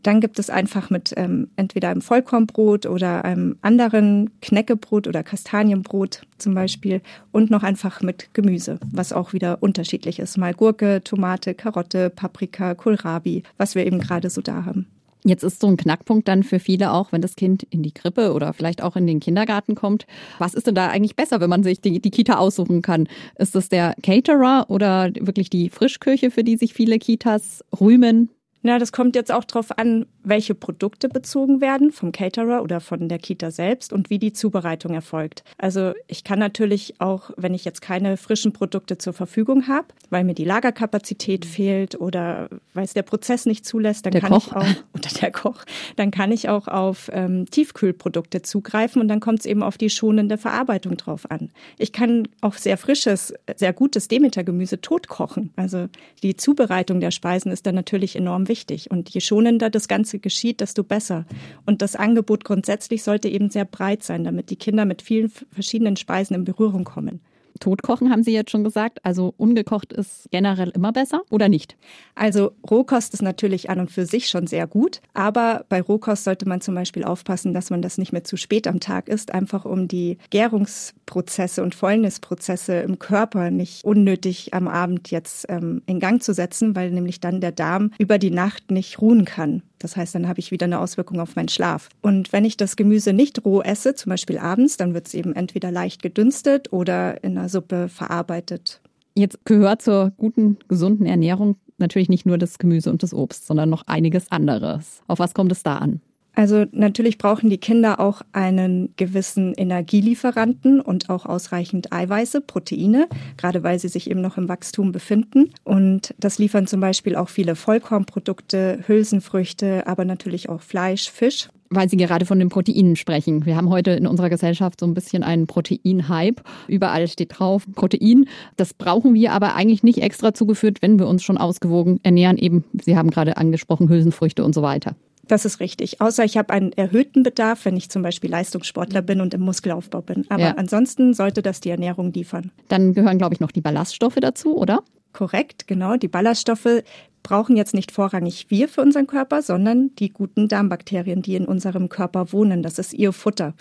Dann 0.04 0.22
gibt 0.22 0.40
es 0.40 0.50
einfach 0.50 0.90
mit 0.90 1.14
ähm, 1.18 1.50
entweder 1.56 1.90
einem 1.90 2.02
Vollkornbrot 2.02 2.86
oder 2.86 3.26
einem 3.26 3.58
anderen 3.62 4.32
Knäckebrot 4.42 5.08
oder 5.08 5.24
Kastanienbrot 5.24 6.22
zum 6.38 6.54
Beispiel 6.54 7.02
und 7.32 7.52
noch 7.52 7.64
einfach 7.64 8.02
mit 8.02 8.34
Gemüse, 8.34 8.80
was 8.92 9.12
auch 9.12 9.34
wieder 9.34 9.62
unterschiedlich 9.62 10.20
ist. 10.20 10.38
Mal 10.38 10.54
Gurke, 10.54 11.02
Tomate, 11.04 11.54
Karotte, 11.54 12.10
Paprika, 12.10 12.76
Kohlrabi, 12.76 13.44
was 13.58 13.76
wir 13.76 13.86
eben 13.86 14.00
gerade 14.00 14.30
so 14.30 14.42
da 14.42 14.66
haben. 14.66 14.88
Jetzt 15.26 15.44
ist 15.44 15.60
so 15.60 15.68
ein 15.68 15.76
Knackpunkt 15.76 16.28
dann 16.30 16.44
für 16.44 16.60
viele 16.60 16.94
auch, 16.94 17.12
wenn 17.12 17.22
das 17.22 17.36
Kind 17.36 17.64
in 17.64 17.84
die 17.84 17.92
Krippe 17.92 18.32
oder 18.32 18.54
vielleicht 18.54 18.82
auch 18.82 18.96
in 18.96 19.06
den 19.06 19.20
Kindergarten 19.20 19.76
kommt. 19.76 20.08
Was 20.38 20.54
ist 20.54 20.66
denn 20.68 20.76
da 20.76 20.88
eigentlich 20.88 21.18
besser, 21.18 21.42
wenn 21.42 21.50
man 21.50 21.64
sich 21.64 21.82
die, 21.82 22.00
die 22.00 22.10
Kita 22.10 22.38
aussuchen 22.38 22.82
kann? 22.82 23.08
Ist 23.38 23.56
es 23.56 23.68
der 23.68 23.96
Caterer 24.02 24.68
oder 24.70 25.10
wirklich 25.20 25.50
die 25.50 25.70
Frischküche, 25.70 26.32
für 26.32 26.46
die 26.46 26.56
sich 26.56 26.74
viele 26.74 27.00
Kitas 27.00 27.66
rühmen? 27.80 28.30
Na, 28.62 28.78
das 28.78 28.92
kommt 28.92 29.16
jetzt 29.16 29.32
auch 29.32 29.46
darauf 29.46 29.78
an, 29.78 30.06
welche 30.24 30.54
Produkte 30.54 31.08
bezogen 31.08 31.62
werden 31.62 31.92
vom 31.92 32.12
Caterer 32.12 32.62
oder 32.62 32.82
von 32.82 33.08
der 33.08 33.18
Kita 33.18 33.52
selbst 33.52 33.94
und 33.94 34.10
wie 34.10 34.20
die 34.20 34.34
Zubereitung 34.34 34.94
erfolgt. 34.94 35.44
Also 35.58 35.94
ich 36.08 36.26
kann 36.26 36.40
natürlich 36.40 37.00
auch, 37.00 37.32
wenn 37.38 37.54
ich 37.54 37.64
jetzt 37.64 37.82
keine 37.82 38.18
frischen 38.18 38.52
Produkte 38.52 38.98
zur 38.98 39.14
Verfügung 39.14 39.68
habe, 39.68 39.88
weil 40.10 40.26
mir 40.26 40.34
die 40.34 40.44
Lagerkapazität 40.44 41.46
fehlt 41.46 42.00
oder 42.00 42.50
weil 42.74 42.84
es 42.84 42.94
der 42.94 43.04
Prozess 43.04 43.46
nicht 43.46 43.66
zulässt, 43.66 44.06
dann 44.06 44.12
der 44.12 44.22
kann 44.22 44.32
Koch. 44.32 44.48
ich 44.48 44.56
auch 44.56 44.66
oder 44.94 45.10
der 45.22 45.32
Koch, 45.32 45.64
dann 45.96 46.12
kann 46.12 46.34
ich 46.34 46.50
auch 46.50 46.68
auf 46.68 47.10
ähm, 47.14 47.46
Tiefkühlprodukte 47.50 48.42
zugreifen 48.42 49.02
und 49.02 49.08
dann 49.08 49.22
kommt 49.22 49.40
es 49.40 49.46
eben 49.46 49.64
auf 49.64 49.78
die 49.78 49.90
schonende 49.90 50.38
Verarbeitung 50.38 50.98
drauf 50.98 51.32
an. 51.32 51.50
Ich 51.78 51.94
kann 51.94 52.28
auch 52.42 52.56
sehr 52.56 52.78
frisches, 52.78 53.34
sehr 53.56 53.72
gutes 53.72 54.10
Demeter-Gemüse 54.10 54.82
totkochen. 54.82 55.54
Also 55.56 55.88
die 56.24 56.36
Zubereitung 56.36 57.00
der 57.00 57.12
Speisen 57.12 57.54
ist 57.54 57.66
dann 57.66 57.76
natürlich 57.76 58.18
enorm 58.18 58.49
wichtig. 58.50 58.92
Und 58.92 59.10
je 59.10 59.22
schonender 59.22 59.70
das 59.70 59.88
Ganze 59.88 60.20
geschieht, 60.20 60.60
desto 60.60 60.84
besser. 60.84 61.26
Und 61.66 61.82
das 61.82 61.96
Angebot 61.96 62.44
grundsätzlich 62.44 63.04
sollte 63.04 63.30
eben 63.30 63.50
sehr 63.50 63.66
breit 63.66 64.04
sein, 64.04 64.26
damit 64.26 64.50
die 64.50 64.58
Kinder 64.58 64.84
mit 64.84 65.02
vielen 65.02 65.32
verschiedenen 65.52 65.96
Speisen 65.96 66.36
in 66.36 66.44
Berührung 66.44 66.84
kommen. 66.84 67.22
Totkochen 67.60 68.12
haben 68.12 68.24
Sie 68.24 68.34
jetzt 68.34 68.52
schon 68.52 68.64
gesagt. 68.64 69.00
Also 69.04 69.34
ungekocht 69.38 69.94
ist 69.94 70.28
generell 70.32 70.70
immer 70.70 70.92
besser 70.92 71.22
oder 71.30 71.50
nicht? 71.50 71.78
Also 72.16 72.52
Rohkost 72.70 73.14
ist 73.14 73.22
natürlich 73.22 73.70
an 73.70 73.80
und 73.80 73.92
für 73.92 74.06
sich 74.06 74.30
schon 74.30 74.48
sehr 74.48 74.68
gut, 74.68 75.02
aber 75.14 75.66
bei 75.70 75.82
Rohkost 75.82 76.24
sollte 76.24 76.48
man 76.48 76.62
zum 76.62 76.76
Beispiel 76.76 77.04
aufpassen, 77.04 77.54
dass 77.54 77.70
man 77.70 77.82
das 77.82 77.98
nicht 77.98 78.12
mehr 78.12 78.24
zu 78.24 78.38
spät 78.38 78.68
am 78.68 78.80
Tag 78.80 79.10
isst, 79.10 79.34
einfach 79.34 79.66
um 79.66 79.88
die 79.88 80.18
Gärungsprozesse 80.30 81.64
und 81.64 81.76
Fäulnisprozesse 81.76 82.80
im 82.80 83.00
Körper 83.00 83.52
nicht 83.52 83.84
unnötig 83.84 84.54
am 84.54 84.68
Abend 84.68 85.12
jetzt 85.12 85.46
ähm, 85.50 85.82
in 85.86 86.00
Gang 86.00 86.22
zu 86.22 86.34
setzen, 86.34 86.76
weil 86.76 86.92
nämlich 86.92 87.20
dann 87.20 87.42
der 87.42 87.52
Darm 87.52 87.92
über 87.98 88.18
die 88.18 88.32
Nacht 88.32 88.72
nicht 88.72 89.02
ruhen 89.02 89.26
kann. 89.26 89.64
Das 89.80 89.96
heißt, 89.96 90.14
dann 90.16 90.28
habe 90.28 90.40
ich 90.40 90.52
wieder 90.52 90.66
eine 90.66 90.80
Auswirkung 90.80 91.20
auf 91.20 91.36
meinen 91.36 91.50
Schlaf. 91.50 91.90
Und 92.02 92.32
wenn 92.32 92.46
ich 92.46 92.58
das 92.58 92.76
Gemüse 92.76 93.14
nicht 93.14 93.44
roh 93.46 93.62
esse, 93.62 93.96
zum 93.96 94.10
Beispiel 94.10 94.38
abends, 94.38 94.78
dann 94.78 94.94
wird 94.94 95.08
es 95.08 95.14
eben 95.14 95.34
entweder 95.34 95.72
leicht 95.72 96.02
gedünstet 96.02 96.72
oder 96.72 97.24
in 97.24 97.38
einer 97.38 97.50
Suppe 97.50 97.90
verarbeitet. 97.90 98.82
Jetzt 99.16 99.46
gehört 99.46 99.82
zur 99.82 100.12
guten, 100.18 100.58
gesunden 100.68 101.06
Ernährung 101.06 101.56
natürlich 101.78 102.10
nicht 102.10 102.26
nur 102.26 102.38
das 102.38 102.60
Gemüse 102.60 102.90
und 102.92 103.04
das 103.04 103.14
Obst, 103.14 103.48
sondern 103.48 103.70
noch 103.70 103.88
einiges 103.88 104.32
anderes. 104.32 105.02
Auf 105.08 105.20
was 105.20 105.34
kommt 105.34 105.52
es 105.52 105.64
da 105.64 105.78
an? 105.78 106.02
Also 106.36 106.66
natürlich 106.72 107.18
brauchen 107.18 107.50
die 107.50 107.58
Kinder 107.58 108.00
auch 108.00 108.22
einen 108.32 108.94
gewissen 108.96 109.54
Energielieferanten 109.54 110.80
und 110.80 111.10
auch 111.10 111.26
ausreichend 111.26 111.92
Eiweiße, 111.92 112.42
Proteine, 112.42 113.08
gerade 113.38 113.64
weil 113.64 113.80
sie 113.80 113.90
sich 113.90 114.10
eben 114.10 114.22
noch 114.22 114.38
im 114.38 114.48
Wachstum 114.48 114.92
befinden. 114.92 115.52
Und 115.64 116.14
das 116.18 116.38
liefern 116.40 116.68
zum 116.68 116.80
Beispiel 116.80 117.16
auch 117.16 117.30
viele 117.30 117.56
Vollkornprodukte, 117.56 118.80
Hülsenfrüchte, 118.88 119.86
aber 119.88 120.06
natürlich 120.06 120.50
auch 120.50 120.62
Fleisch, 120.62 121.10
Fisch 121.10 121.50
weil 121.70 121.90
Sie 121.90 121.98
gerade 121.98 122.26
von 122.26 122.40
den 122.40 122.50
Proteinen 122.50 122.96
sprechen. 122.96 123.46
Wir 123.46 123.56
haben 123.56 123.70
heute 123.70 123.92
in 123.92 124.08
unserer 124.08 124.30
Gesellschaft 124.30 124.80
so 124.80 124.88
ein 124.88 124.94
bisschen 124.94 125.24
einen 125.24 125.48
Protein-Hype. 125.48 126.42
Überall 126.68 127.08
steht 127.08 127.38
drauf 127.38 127.66
Protein. 127.76 128.26
Das 128.58 128.74
brauchen 128.74 129.14
wir 129.14 129.34
aber 129.34 129.56
eigentlich 129.56 129.84
nicht 129.84 130.02
extra 130.02 130.34
zugeführt, 130.34 130.82
wenn 130.82 131.00
wir 131.00 131.08
uns 131.08 131.24
schon 131.24 131.38
ausgewogen 131.38 132.00
ernähren. 132.04 132.38
Eben, 132.38 132.64
Sie 132.82 132.98
haben 132.98 133.12
gerade 133.12 133.38
angesprochen, 133.38 133.90
Hülsenfrüchte 133.90 134.44
und 134.44 134.56
so 134.56 134.62
weiter. 134.62 134.96
Das 135.30 135.46
ist 135.46 135.60
richtig. 135.60 136.02
Außer 136.02 136.26
ich 136.26 136.38
habe 136.38 136.52
einen 136.52 136.74
erhöhten 136.74 137.22
Bedarf, 137.22 137.64
wenn 137.64 137.78
ich 137.78 137.90
zum 137.90 138.02
Beispiel 138.02 138.32
Leistungssportler 138.32 139.04
bin 139.04 139.22
und 139.22 139.36
im 139.36 139.42
Muskelaufbau 139.42 140.02
bin. 140.02 140.26
Aber 140.30 140.42
ja. 140.42 140.54
ansonsten 140.58 141.14
sollte 141.14 141.44
das 141.44 141.62
die 141.62 141.70
Ernährung 141.70 142.12
liefern. 142.12 142.52
Dann 142.68 142.94
gehören, 142.94 143.20
glaube 143.20 143.36
ich, 143.36 143.40
noch 143.40 143.52
die 143.52 143.62
Ballaststoffe 143.62 144.18
dazu, 144.20 144.58
oder? 144.58 144.84
Korrekt, 145.14 145.68
genau. 145.68 145.98
Die 145.98 146.08
Ballaststoffe 146.08 146.84
brauchen 147.22 147.58
jetzt 147.58 147.76
nicht 147.76 147.92
vorrangig 147.92 148.48
wir 148.50 148.68
für 148.68 148.82
unseren 148.82 149.06
Körper, 149.06 149.44
sondern 149.44 149.94
die 150.00 150.10
guten 150.10 150.48
Darmbakterien, 150.48 151.22
die 151.22 151.36
in 151.36 151.46
unserem 151.46 151.90
Körper 151.90 152.34
wohnen. 152.34 152.64
Das 152.64 152.80
ist 152.80 152.94
ihr 152.94 153.14
Futter. 153.14 153.54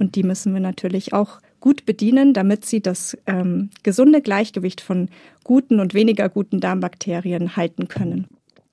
Und 0.00 0.16
die 0.16 0.24
müssen 0.24 0.52
wir 0.54 0.60
natürlich 0.60 1.12
auch 1.12 1.38
gut 1.60 1.86
bedienen, 1.86 2.34
damit 2.34 2.64
sie 2.64 2.82
das 2.82 3.16
ähm, 3.26 3.70
gesunde 3.84 4.22
Gleichgewicht 4.22 4.80
von 4.80 5.08
guten 5.44 5.78
und 5.78 5.94
weniger 5.94 6.28
guten 6.28 6.58
Darmbakterien 6.58 7.56
halten 7.56 7.86
können. 7.86 8.26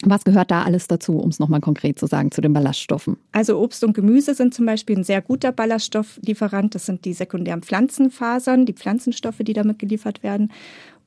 Was 0.03 0.23
gehört 0.23 0.49
da 0.49 0.63
alles 0.63 0.87
dazu, 0.87 1.19
um 1.19 1.29
es 1.29 1.39
nochmal 1.39 1.59
konkret 1.59 1.99
zu 1.99 2.07
sagen, 2.07 2.31
zu 2.31 2.39
den 2.39 2.53
Ballaststoffen? 2.53 3.17
Also 3.33 3.59
Obst 3.59 3.83
und 3.83 3.93
Gemüse 3.93 4.33
sind 4.33 4.53
zum 4.53 4.65
Beispiel 4.65 4.97
ein 4.97 5.03
sehr 5.03 5.21
guter 5.21 5.51
Ballaststofflieferant. 5.51 6.73
Das 6.73 6.85
sind 6.85 7.03
die 7.03 7.13
sekundären 7.13 7.61
Pflanzenfasern, 7.61 8.65
die 8.65 8.73
Pflanzenstoffe, 8.73 9.39
die 9.39 9.53
damit 9.53 9.79
geliefert 9.79 10.23
werden. 10.23 10.51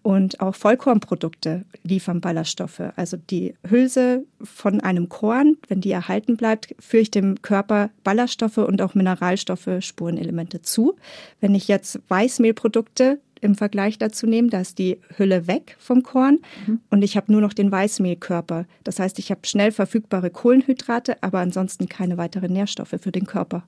Und 0.02 0.40
auch 0.40 0.54
Vollkornprodukte 0.56 1.64
liefern 1.84 2.20
Ballaststoffe. 2.20 2.82
Also 2.96 3.16
die 3.16 3.54
Hülse 3.66 4.24
von 4.42 4.80
einem 4.80 5.08
Korn, 5.08 5.56
wenn 5.68 5.80
die 5.80 5.92
erhalten 5.92 6.36
bleibt, 6.36 6.74
führe 6.80 7.02
ich 7.02 7.10
dem 7.10 7.40
Körper 7.40 7.90
Ballaststoffe 8.02 8.58
und 8.58 8.82
auch 8.82 8.94
Mineralstoffe, 8.94 9.70
Spurenelemente 9.78 10.60
zu. 10.60 10.96
Wenn 11.40 11.54
ich 11.54 11.68
jetzt 11.68 12.00
Weißmehlprodukte 12.08 13.20
im 13.42 13.54
Vergleich 13.54 13.98
dazu 13.98 14.26
nehme, 14.26 14.48
da 14.48 14.60
ist 14.60 14.78
die 14.78 14.98
Hülle 15.16 15.46
weg 15.46 15.76
vom 15.78 16.02
Korn 16.02 16.38
mhm. 16.66 16.80
und 16.90 17.02
ich 17.02 17.16
habe 17.16 17.30
nur 17.30 17.40
noch 17.40 17.52
den 17.52 17.70
Weißmehlkörper. 17.70 18.66
Das 18.84 18.98
heißt, 18.98 19.18
ich 19.18 19.30
habe 19.30 19.40
schnell 19.44 19.72
verfügbare 19.72 20.30
Kohlenhydrate, 20.30 21.22
aber 21.22 21.40
ansonsten 21.40 21.88
keine 21.88 22.16
weiteren 22.16 22.52
Nährstoffe 22.52 22.94
für 23.00 23.12
den 23.12 23.26
Körper. 23.26 23.64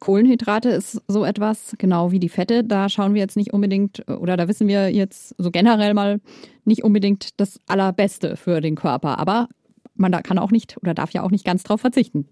Kohlenhydrate 0.00 0.68
ist 0.68 1.02
so 1.08 1.24
etwas, 1.24 1.74
genau 1.78 2.12
wie 2.12 2.20
die 2.20 2.28
Fette. 2.28 2.62
Da 2.62 2.88
schauen 2.88 3.14
wir 3.14 3.20
jetzt 3.20 3.36
nicht 3.36 3.52
unbedingt, 3.52 4.08
oder 4.08 4.36
da 4.36 4.46
wissen 4.46 4.68
wir 4.68 4.90
jetzt 4.90 5.34
so 5.38 5.50
generell 5.50 5.92
mal 5.94 6.20
nicht 6.64 6.84
unbedingt 6.84 7.40
das 7.40 7.58
Allerbeste 7.66 8.36
für 8.36 8.60
den 8.60 8.76
Körper. 8.76 9.18
Aber 9.18 9.48
man 9.96 10.12
da 10.12 10.22
kann 10.22 10.38
auch 10.38 10.52
nicht 10.52 10.76
oder 10.80 10.94
darf 10.94 11.10
ja 11.10 11.22
auch 11.22 11.30
nicht 11.32 11.44
ganz 11.44 11.64
drauf 11.64 11.80
verzichten. 11.80 12.28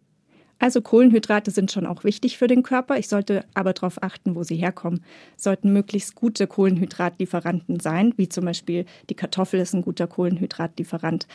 Also 0.58 0.80
Kohlenhydrate 0.80 1.50
sind 1.50 1.70
schon 1.70 1.86
auch 1.86 2.04
wichtig 2.04 2.38
für 2.38 2.46
den 2.46 2.62
Körper. 2.62 2.98
Ich 2.98 3.08
sollte 3.08 3.44
aber 3.54 3.74
darauf 3.74 4.02
achten, 4.02 4.34
wo 4.34 4.42
sie 4.42 4.56
herkommen. 4.56 5.04
Sollten 5.36 5.72
möglichst 5.72 6.14
gute 6.14 6.46
Kohlenhydratlieferanten 6.46 7.78
sein, 7.80 8.14
wie 8.16 8.28
zum 8.28 8.46
Beispiel 8.46 8.86
die 9.10 9.14
Kartoffel 9.14 9.60
ist 9.60 9.74
ein 9.74 9.82
guter 9.82 10.06
Kohlenhydratlieferant. 10.06 11.26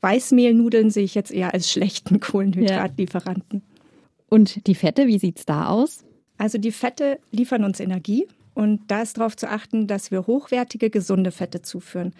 Weißmehlnudeln 0.00 0.90
sehe 0.90 1.04
ich 1.04 1.14
jetzt 1.14 1.30
eher 1.30 1.52
als 1.52 1.70
schlechten 1.70 2.18
Kohlenhydratlieferanten. 2.20 3.62
Ja. 3.64 3.82
Und 4.30 4.66
die 4.66 4.74
Fette, 4.74 5.06
wie 5.06 5.18
sieht 5.18 5.38
es 5.38 5.44
da 5.44 5.66
aus? 5.66 6.04
Also 6.38 6.56
die 6.56 6.72
Fette 6.72 7.18
liefern 7.30 7.64
uns 7.64 7.78
Energie. 7.78 8.26
Und 8.54 8.80
da 8.88 9.02
ist 9.02 9.18
darauf 9.18 9.36
zu 9.36 9.48
achten, 9.48 9.86
dass 9.86 10.10
wir 10.10 10.26
hochwertige, 10.26 10.90
gesunde 10.90 11.30
Fette 11.30 11.62
zuführen. 11.62 12.14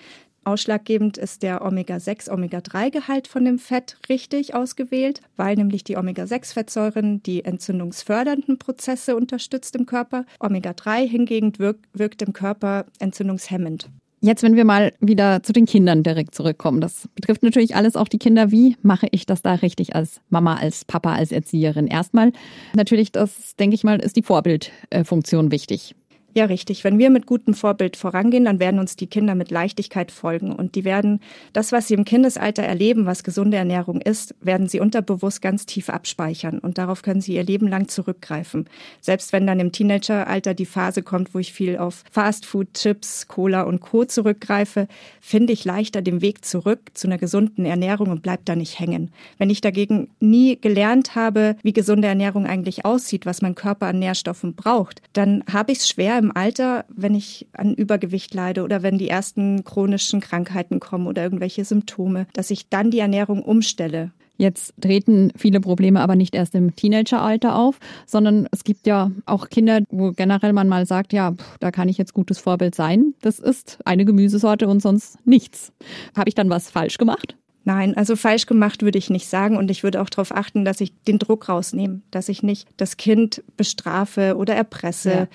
Ausschlaggebend 0.45 1.19
ist 1.19 1.43
der 1.43 1.65
Omega-6, 1.65 2.31
Omega-3-Gehalt 2.31 3.29
von 3.29 3.45
dem 3.45 3.59
Fett 3.59 3.97
richtig 4.09 4.55
ausgewählt, 4.55 5.21
weil 5.37 5.55
nämlich 5.57 5.85
die 5.85 5.97
Omega-6-Fettsäuren 5.97 7.23
die 7.23 7.45
entzündungsfördernden 7.45 8.59
Prozesse 8.59 9.15
unterstützt 9.15 9.77
im 9.77 9.87
Körper. 9.87 10.25
Omega-3 10.41 11.07
hingegen 11.07 11.59
wirkt, 11.59 11.87
wirkt 11.93 12.23
im 12.23 12.33
Körper 12.33 12.87
entzündungshemmend. 12.99 13.89
Jetzt, 14.25 14.45
wenn 14.45 14.55
wir 14.55 14.65
mal 14.65 14.93
wieder 15.01 15.43
zu 15.43 15.53
den 15.53 15.67
Kindern 15.67 16.05
direkt 16.05 16.33
zurückkommen, 16.37 16.81
das 16.81 17.09
betrifft 17.17 17.43
natürlich 17.43 17.75
alles 17.75 17.97
auch 17.97 18.07
die 18.07 18.19
Kinder. 18.19 18.53
Wie 18.53 18.77
mache 18.81 19.09
ich 19.11 19.27
das 19.27 19.43
da 19.43 19.55
richtig 19.55 19.97
als 19.97 20.21
Mama, 20.31 20.55
als 20.55 20.85
Papa, 20.85 21.15
als 21.15 21.33
Erzieherin? 21.33 21.89
Erstmal 21.89 22.33
natürlich, 22.73 23.11
das 23.11 23.57
denke 23.57 23.75
ich 23.75 23.83
mal, 23.83 23.99
ist 23.99 24.15
die 24.15 24.23
Vorbildfunktion 24.23 25.51
wichtig. 25.51 25.97
Ja, 26.35 26.47
richtig. 26.47 26.83
Wenn 26.83 26.99
wir 26.99 27.11
mit 27.11 27.27
gutem 27.27 27.53
Vorbild 27.53 27.95
vorangehen, 27.95 28.47
dann 28.47 28.59
werden 28.59 28.81
uns 28.81 28.97
die 28.97 29.07
Kinder 29.07 29.35
mit 29.35 29.51
Leichtigkeit 29.51 30.11
folgen 30.11 30.53
und 30.53 30.75
die 30.77 30.85
werden 30.85 31.21
das, 31.53 31.73
was 31.73 31.89
sie 31.89 31.95
im 31.95 32.07
Kindesalter 32.07 32.63
erleben, 32.63 33.05
was 33.05 33.23
gesunde 33.23 33.59
Ernährung 33.59 34.01
ist, 34.01 34.35
werden 34.41 34.67
sie 34.67 34.81
unterbewusst 34.81 35.43
ganz 35.43 35.67
tief 35.67 35.91
abspeichern 35.91 36.59
und 36.59 36.79
darauf 36.79 37.03
können 37.03 37.21
sie 37.21 37.35
ihr 37.35 37.45
Leben 37.45 37.69
lang 37.69 37.89
zurückgreifen. 37.89 38.67
Selbst 39.03 39.35
wenn 39.35 39.47
dann 39.47 39.61
im 39.61 39.73
Teenageralter 39.73 40.55
die 40.55 40.65
Phase 40.65 41.03
kommt, 41.03 41.35
wo 41.35 41.39
ich 41.39 41.53
viel 41.53 41.77
auf 41.77 42.03
Fastfood, 42.11 42.73
Chips, 42.73 43.29
Cola 43.29 43.63
und 43.63 43.81
Co 43.81 44.07
zurückgreife, 44.07 44.89
finde 45.21 45.53
ich 45.53 45.67
leichter 45.67 46.01
den 46.01 46.23
Weg 46.23 46.47
zurück 46.47 46.81
zu 46.95 47.09
einer 47.09 47.19
gesunden 47.19 47.67
Ernährung 47.67 48.09
und 48.09 48.23
bleib 48.23 48.47
da 48.47 48.57
nicht 48.57 48.81
hängen. 48.81 49.11
Wenn 49.37 49.51
ich 49.51 49.61
dagegen 49.61 50.09
nie 50.19 50.59
gelernt 50.59 51.15
habe, 51.15 51.57
wie 51.63 51.75
gesunde 51.75 52.09
Ernährung 52.09 52.47
eigentlich 52.47 52.87
aussieht, 52.87 53.27
was 53.27 53.43
mein 53.43 53.55
Körper 53.55 53.89
an 53.89 53.99
Nährstoffen 53.99 54.55
braucht, 54.55 55.03
dann 55.13 55.45
habe 55.53 55.73
ich 55.73 55.79
es 55.79 55.89
schwer 55.91 56.22
im 56.23 56.35
Alter, 56.35 56.85
wenn 56.89 57.15
ich 57.15 57.49
an 57.53 57.75
Übergewicht 57.75 58.33
leide 58.33 58.63
oder 58.63 58.83
wenn 58.83 58.99
die 58.99 59.09
ersten 59.09 59.65
chronischen 59.65 60.21
Krankheiten 60.21 60.81
kommen 60.81 61.07
oder 61.07 61.23
irgendwelche 61.23 61.65
Symptome, 61.65 62.27
dass 62.33 62.51
ich 62.51 62.69
dann 62.69 62.91
die 62.91 63.01
Ernährung 63.01 63.43
umstelle. 63.43 64.13
Jetzt 64.39 64.75
treten 64.81 65.31
viele 65.37 65.61
Probleme 65.61 66.01
aber 66.01 66.17
nicht 66.17 66.35
erst 66.35 66.55
im 66.55 66.75
Teenageralter 66.75 67.55
auf, 67.55 67.79
sondern 68.07 68.49
es 68.51 68.65
gibt 68.65 68.87
ja 68.87 69.11
auch 69.27 69.51
Kinder, 69.51 69.83
wo 69.91 70.13
generell 70.13 70.53
man 70.53 70.69
mal 70.69 70.87
sagt, 70.87 71.13
ja, 71.13 71.35
da 71.61 71.71
kann 71.71 71.89
ich 71.89 71.99
jetzt 71.99 72.15
gutes 72.15 72.39
Vorbild 72.39 72.75
sein. 72.75 73.15
Das 73.21 73.39
ist 73.39 73.79
eine 73.85 74.05
Gemüsesorte 74.05 74.67
und 74.69 74.81
sonst 74.81 75.25
nichts. 75.27 75.73
Habe 76.17 76.29
ich 76.29 76.35
dann 76.35 76.51
was 76.51 76.71
falsch 76.71 76.99
gemacht? 76.99 77.37
Nein, 77.65 77.97
also 77.97 78.17
falsch 78.17 78.47
gemacht 78.47 78.83
würde 78.83 78.99
ich 78.99 79.11
nicht 79.11 79.29
sagen 79.29 79.57
und 79.57 79.71
ich 79.71 79.83
würde 79.83 80.01
auch 80.01 80.11
darauf 80.11 80.35
achten, 80.35 80.65
dass 80.65 80.81
ich 80.81 80.93
den 81.07 81.19
Druck 81.19 81.49
rausnehme, 81.49 82.01
dass 82.11 82.29
ich 82.29 82.43
nicht 82.43 82.69
das 82.77 82.97
Kind 82.97 83.43
bestrafe 83.57 84.37
oder 84.37 84.55
erpresse 84.55 85.11
ja. 85.11 85.29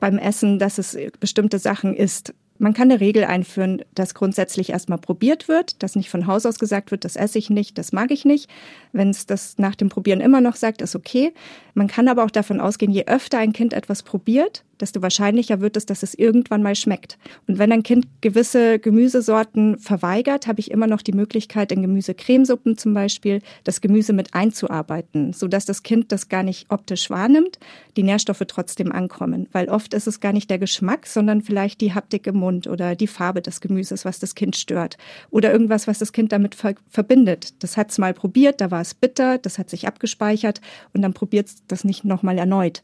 beim 0.00 0.18
Essen, 0.18 0.58
dass 0.58 0.78
es 0.78 0.96
bestimmte 1.20 1.58
Sachen 1.58 1.94
isst. 1.94 2.34
Man 2.60 2.74
kann 2.74 2.90
eine 2.90 3.00
Regel 3.00 3.22
einführen, 3.22 3.82
dass 3.94 4.14
grundsätzlich 4.14 4.70
erstmal 4.70 4.98
probiert 4.98 5.46
wird, 5.46 5.80
dass 5.80 5.94
nicht 5.94 6.10
von 6.10 6.26
Haus 6.26 6.44
aus 6.44 6.58
gesagt 6.58 6.90
wird, 6.90 7.04
das 7.04 7.14
esse 7.14 7.38
ich 7.38 7.50
nicht, 7.50 7.78
das 7.78 7.92
mag 7.92 8.10
ich 8.10 8.24
nicht. 8.24 8.50
Wenn 8.92 9.10
es 9.10 9.26
das 9.26 9.58
nach 9.58 9.76
dem 9.76 9.88
Probieren 9.88 10.20
immer 10.20 10.40
noch 10.40 10.56
sagt, 10.56 10.82
ist 10.82 10.96
okay. 10.96 11.32
Man 11.74 11.86
kann 11.86 12.08
aber 12.08 12.24
auch 12.24 12.32
davon 12.32 12.60
ausgehen, 12.60 12.90
je 12.90 13.04
öfter 13.06 13.38
ein 13.38 13.52
Kind 13.52 13.72
etwas 13.72 14.02
probiert, 14.02 14.64
desto 14.80 15.02
wahrscheinlicher 15.02 15.60
wird 15.60 15.76
es, 15.76 15.86
dass 15.86 16.02
es 16.02 16.14
irgendwann 16.14 16.62
mal 16.62 16.74
schmeckt. 16.74 17.18
Und 17.46 17.58
wenn 17.58 17.72
ein 17.72 17.82
Kind 17.82 18.06
gewisse 18.20 18.78
Gemüsesorten 18.78 19.78
verweigert, 19.78 20.46
habe 20.46 20.60
ich 20.60 20.70
immer 20.70 20.86
noch 20.86 21.02
die 21.02 21.12
Möglichkeit, 21.12 21.72
in 21.72 21.82
Gemüsecremesuppen 21.82 22.78
zum 22.78 22.94
Beispiel 22.94 23.40
das 23.64 23.80
Gemüse 23.80 24.12
mit 24.12 24.34
einzuarbeiten, 24.34 25.32
sodass 25.32 25.66
das 25.66 25.82
Kind 25.82 26.12
das 26.12 26.28
gar 26.28 26.42
nicht 26.42 26.66
optisch 26.70 27.10
wahrnimmt, 27.10 27.58
die 27.96 28.02
Nährstoffe 28.02 28.42
trotzdem 28.46 28.92
ankommen. 28.92 29.48
Weil 29.52 29.68
oft 29.68 29.94
ist 29.94 30.06
es 30.06 30.20
gar 30.20 30.32
nicht 30.32 30.50
der 30.50 30.58
Geschmack, 30.58 31.06
sondern 31.06 31.42
vielleicht 31.42 31.80
die 31.80 31.94
Haptik 31.94 32.26
im 32.26 32.36
Mund 32.36 32.66
oder 32.66 32.94
die 32.94 33.06
Farbe 33.06 33.42
des 33.42 33.60
Gemüses, 33.60 34.04
was 34.04 34.18
das 34.18 34.34
Kind 34.34 34.56
stört. 34.56 34.96
Oder 35.30 35.52
irgendwas, 35.52 35.86
was 35.86 35.98
das 35.98 36.12
Kind 36.12 36.32
damit 36.32 36.54
ver 36.54 36.74
verbindet. 36.90 37.62
Das 37.62 37.76
hat 37.76 37.90
es 37.90 37.98
mal 37.98 38.14
probiert, 38.14 38.60
da 38.60 38.70
war 38.70 38.80
es 38.80 38.94
bitter, 38.94 39.38
das 39.38 39.58
hat 39.58 39.70
sich 39.70 39.86
abgespeichert 39.86 40.60
und 40.92 41.02
dann 41.02 41.14
probiert 41.14 41.48
es 41.48 41.62
das 41.66 41.84
nicht 41.84 42.04
nochmal 42.04 42.38
erneut. 42.38 42.82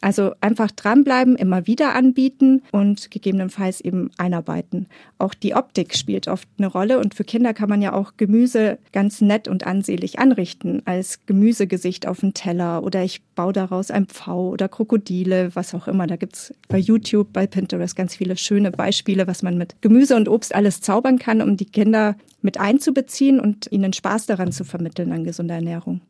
Also 0.00 0.32
einfach 0.40 0.70
dranbleiben, 0.70 1.36
immer 1.36 1.66
wieder 1.66 1.94
anbieten 1.94 2.62
und 2.70 3.10
gegebenenfalls 3.10 3.80
eben 3.80 4.10
einarbeiten. 4.18 4.88
Auch 5.18 5.34
die 5.34 5.54
Optik 5.54 5.96
spielt 5.96 6.28
oft 6.28 6.48
eine 6.58 6.66
Rolle 6.66 6.98
und 6.98 7.14
für 7.14 7.24
Kinder 7.24 7.54
kann 7.54 7.68
man 7.68 7.82
ja 7.82 7.92
auch 7.92 8.12
Gemüse 8.16 8.78
ganz 8.92 9.20
nett 9.20 9.48
und 9.48 9.66
ansehlich 9.66 10.18
anrichten, 10.18 10.82
als 10.84 11.24
Gemüsegesicht 11.26 12.06
auf 12.06 12.20
dem 12.20 12.34
Teller 12.34 12.82
oder 12.82 13.02
ich 13.02 13.22
baue 13.34 13.52
daraus 13.52 13.90
ein 13.90 14.06
Pfau 14.06 14.50
oder 14.50 14.68
Krokodile, 14.68 15.54
was 15.54 15.74
auch 15.74 15.88
immer. 15.88 16.06
Da 16.06 16.16
gibt's 16.16 16.54
bei 16.68 16.78
YouTube, 16.78 17.32
bei 17.32 17.46
Pinterest 17.46 17.96
ganz 17.96 18.14
viele 18.14 18.36
schöne 18.36 18.70
Beispiele, 18.70 19.26
was 19.26 19.42
man 19.42 19.56
mit 19.56 19.80
Gemüse 19.80 20.16
und 20.16 20.28
Obst 20.28 20.54
alles 20.54 20.80
zaubern 20.80 21.18
kann, 21.18 21.40
um 21.40 21.56
die 21.56 21.66
Kinder 21.66 22.16
mit 22.42 22.60
einzubeziehen 22.60 23.40
und 23.40 23.70
ihnen 23.72 23.92
Spaß 23.92 24.26
daran 24.26 24.52
zu 24.52 24.64
vermitteln 24.64 25.12
an 25.12 25.24
gesunder 25.24 25.56
Ernährung. 25.56 26.00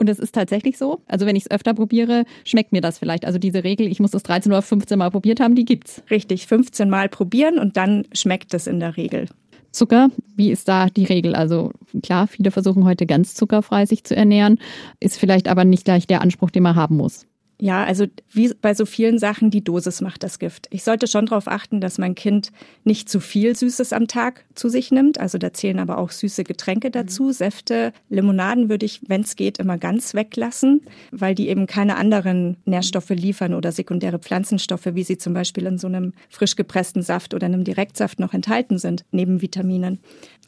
Und 0.00 0.08
es 0.08 0.18
ist 0.18 0.34
tatsächlich 0.34 0.78
so. 0.78 1.02
Also 1.06 1.26
wenn 1.26 1.36
ich 1.36 1.44
es 1.44 1.50
öfter 1.50 1.74
probiere, 1.74 2.24
schmeckt 2.44 2.72
mir 2.72 2.80
das 2.80 2.98
vielleicht. 2.98 3.26
Also 3.26 3.38
diese 3.38 3.64
Regel, 3.64 3.86
ich 3.86 4.00
muss 4.00 4.14
es 4.14 4.22
13 4.22 4.50
oder 4.50 4.62
15 4.62 4.98
Mal 4.98 5.10
probiert 5.10 5.40
haben, 5.40 5.54
die 5.54 5.66
gibt's. 5.66 6.02
Richtig, 6.10 6.46
15 6.46 6.88
Mal 6.88 7.10
probieren 7.10 7.58
und 7.58 7.76
dann 7.76 8.06
schmeckt 8.12 8.54
es 8.54 8.66
in 8.66 8.80
der 8.80 8.96
Regel. 8.96 9.26
Zucker, 9.72 10.08
wie 10.34 10.50
ist 10.50 10.68
da 10.68 10.86
die 10.86 11.04
Regel? 11.04 11.34
Also 11.34 11.72
klar, 12.02 12.26
viele 12.26 12.50
versuchen 12.50 12.86
heute 12.86 13.04
ganz 13.04 13.34
zuckerfrei 13.34 13.84
sich 13.84 14.02
zu 14.02 14.16
ernähren, 14.16 14.58
ist 15.00 15.18
vielleicht 15.18 15.48
aber 15.48 15.66
nicht 15.66 15.84
gleich 15.84 16.06
der 16.06 16.22
Anspruch, 16.22 16.50
den 16.50 16.62
man 16.62 16.76
haben 16.76 16.96
muss. 16.96 17.26
Ja, 17.62 17.84
also 17.84 18.06
wie 18.32 18.54
bei 18.54 18.72
so 18.72 18.86
vielen 18.86 19.18
Sachen, 19.18 19.50
die 19.50 19.62
Dosis 19.62 20.00
macht 20.00 20.22
das 20.22 20.38
Gift. 20.38 20.66
Ich 20.70 20.82
sollte 20.82 21.06
schon 21.06 21.26
darauf 21.26 21.46
achten, 21.46 21.82
dass 21.82 21.98
mein 21.98 22.14
Kind 22.14 22.52
nicht 22.84 23.10
zu 23.10 23.20
viel 23.20 23.54
Süßes 23.54 23.92
am 23.92 24.08
Tag 24.08 24.46
zu 24.54 24.70
sich 24.70 24.90
nimmt. 24.90 25.20
Also 25.20 25.36
da 25.36 25.52
zählen 25.52 25.78
aber 25.78 25.98
auch 25.98 26.10
süße 26.10 26.42
Getränke 26.42 26.88
mhm. 26.88 26.92
dazu. 26.92 27.24
Mhm. 27.24 27.32
Säfte, 27.32 27.92
Limonaden 28.08 28.70
würde 28.70 28.86
ich, 28.86 29.02
wenn 29.08 29.20
es 29.20 29.36
geht, 29.36 29.58
immer 29.58 29.76
ganz 29.76 30.14
weglassen, 30.14 30.80
weil 31.10 31.34
die 31.34 31.48
eben 31.48 31.66
keine 31.66 31.96
anderen 31.96 32.56
Nährstoffe 32.64 33.10
liefern 33.10 33.52
oder 33.52 33.72
sekundäre 33.72 34.18
Pflanzenstoffe, 34.18 34.94
wie 34.94 35.04
sie 35.04 35.18
zum 35.18 35.34
Beispiel 35.34 35.66
in 35.66 35.76
so 35.76 35.86
einem 35.86 36.14
frisch 36.30 36.56
gepressten 36.56 37.02
Saft 37.02 37.34
oder 37.34 37.44
einem 37.44 37.64
Direktsaft 37.64 38.20
noch 38.20 38.32
enthalten 38.32 38.78
sind, 38.78 39.04
neben 39.10 39.42
Vitaminen. 39.42 39.98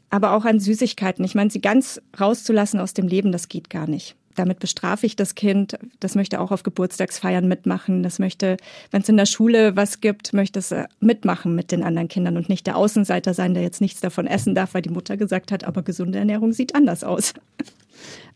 Aber 0.09 0.33
auch 0.33 0.47
an 0.47 0.61
Süßigkeiten. 0.61 1.26
Ich 1.26 1.35
meine, 1.35 1.50
sie 1.50 1.61
ganz 1.61 2.00
rauszulassen 2.19 2.81
aus 2.81 2.95
dem 2.95 3.07
Leben, 3.07 3.33
das 3.33 3.49
geht 3.49 3.69
gar 3.69 3.87
nicht. 3.87 4.16
Damit 4.34 4.58
bestrafe 4.60 5.06
ich 5.06 5.16
das 5.16 5.34
Kind. 5.34 5.78
Das 6.00 6.14
möchte 6.14 6.40
auch 6.40 6.50
auf 6.50 6.62
Geburtstagsfeiern 6.62 7.46
mitmachen. 7.46 8.02
Das 8.02 8.18
möchte, 8.18 8.56
wenn 8.90 9.02
es 9.02 9.08
in 9.08 9.16
der 9.16 9.26
Schule 9.26 9.76
was 9.76 10.00
gibt, 10.00 10.32
möchte 10.32 10.58
es 10.58 10.72
äh, 10.72 10.86
mitmachen 11.00 11.54
mit 11.54 11.72
den 11.72 11.82
anderen 11.82 12.08
Kindern 12.08 12.36
und 12.36 12.48
nicht 12.48 12.66
der 12.66 12.76
Außenseiter 12.76 13.34
sein, 13.34 13.54
der 13.54 13.62
jetzt 13.62 13.80
nichts 13.80 14.00
davon 14.00 14.26
essen 14.26 14.54
darf, 14.54 14.74
weil 14.74 14.82
die 14.82 14.90
Mutter 14.90 15.16
gesagt 15.16 15.52
hat, 15.52 15.64
aber 15.64 15.82
gesunde 15.82 16.18
Ernährung 16.18 16.52
sieht 16.52 16.74
anders 16.74 17.04
aus. 17.04 17.34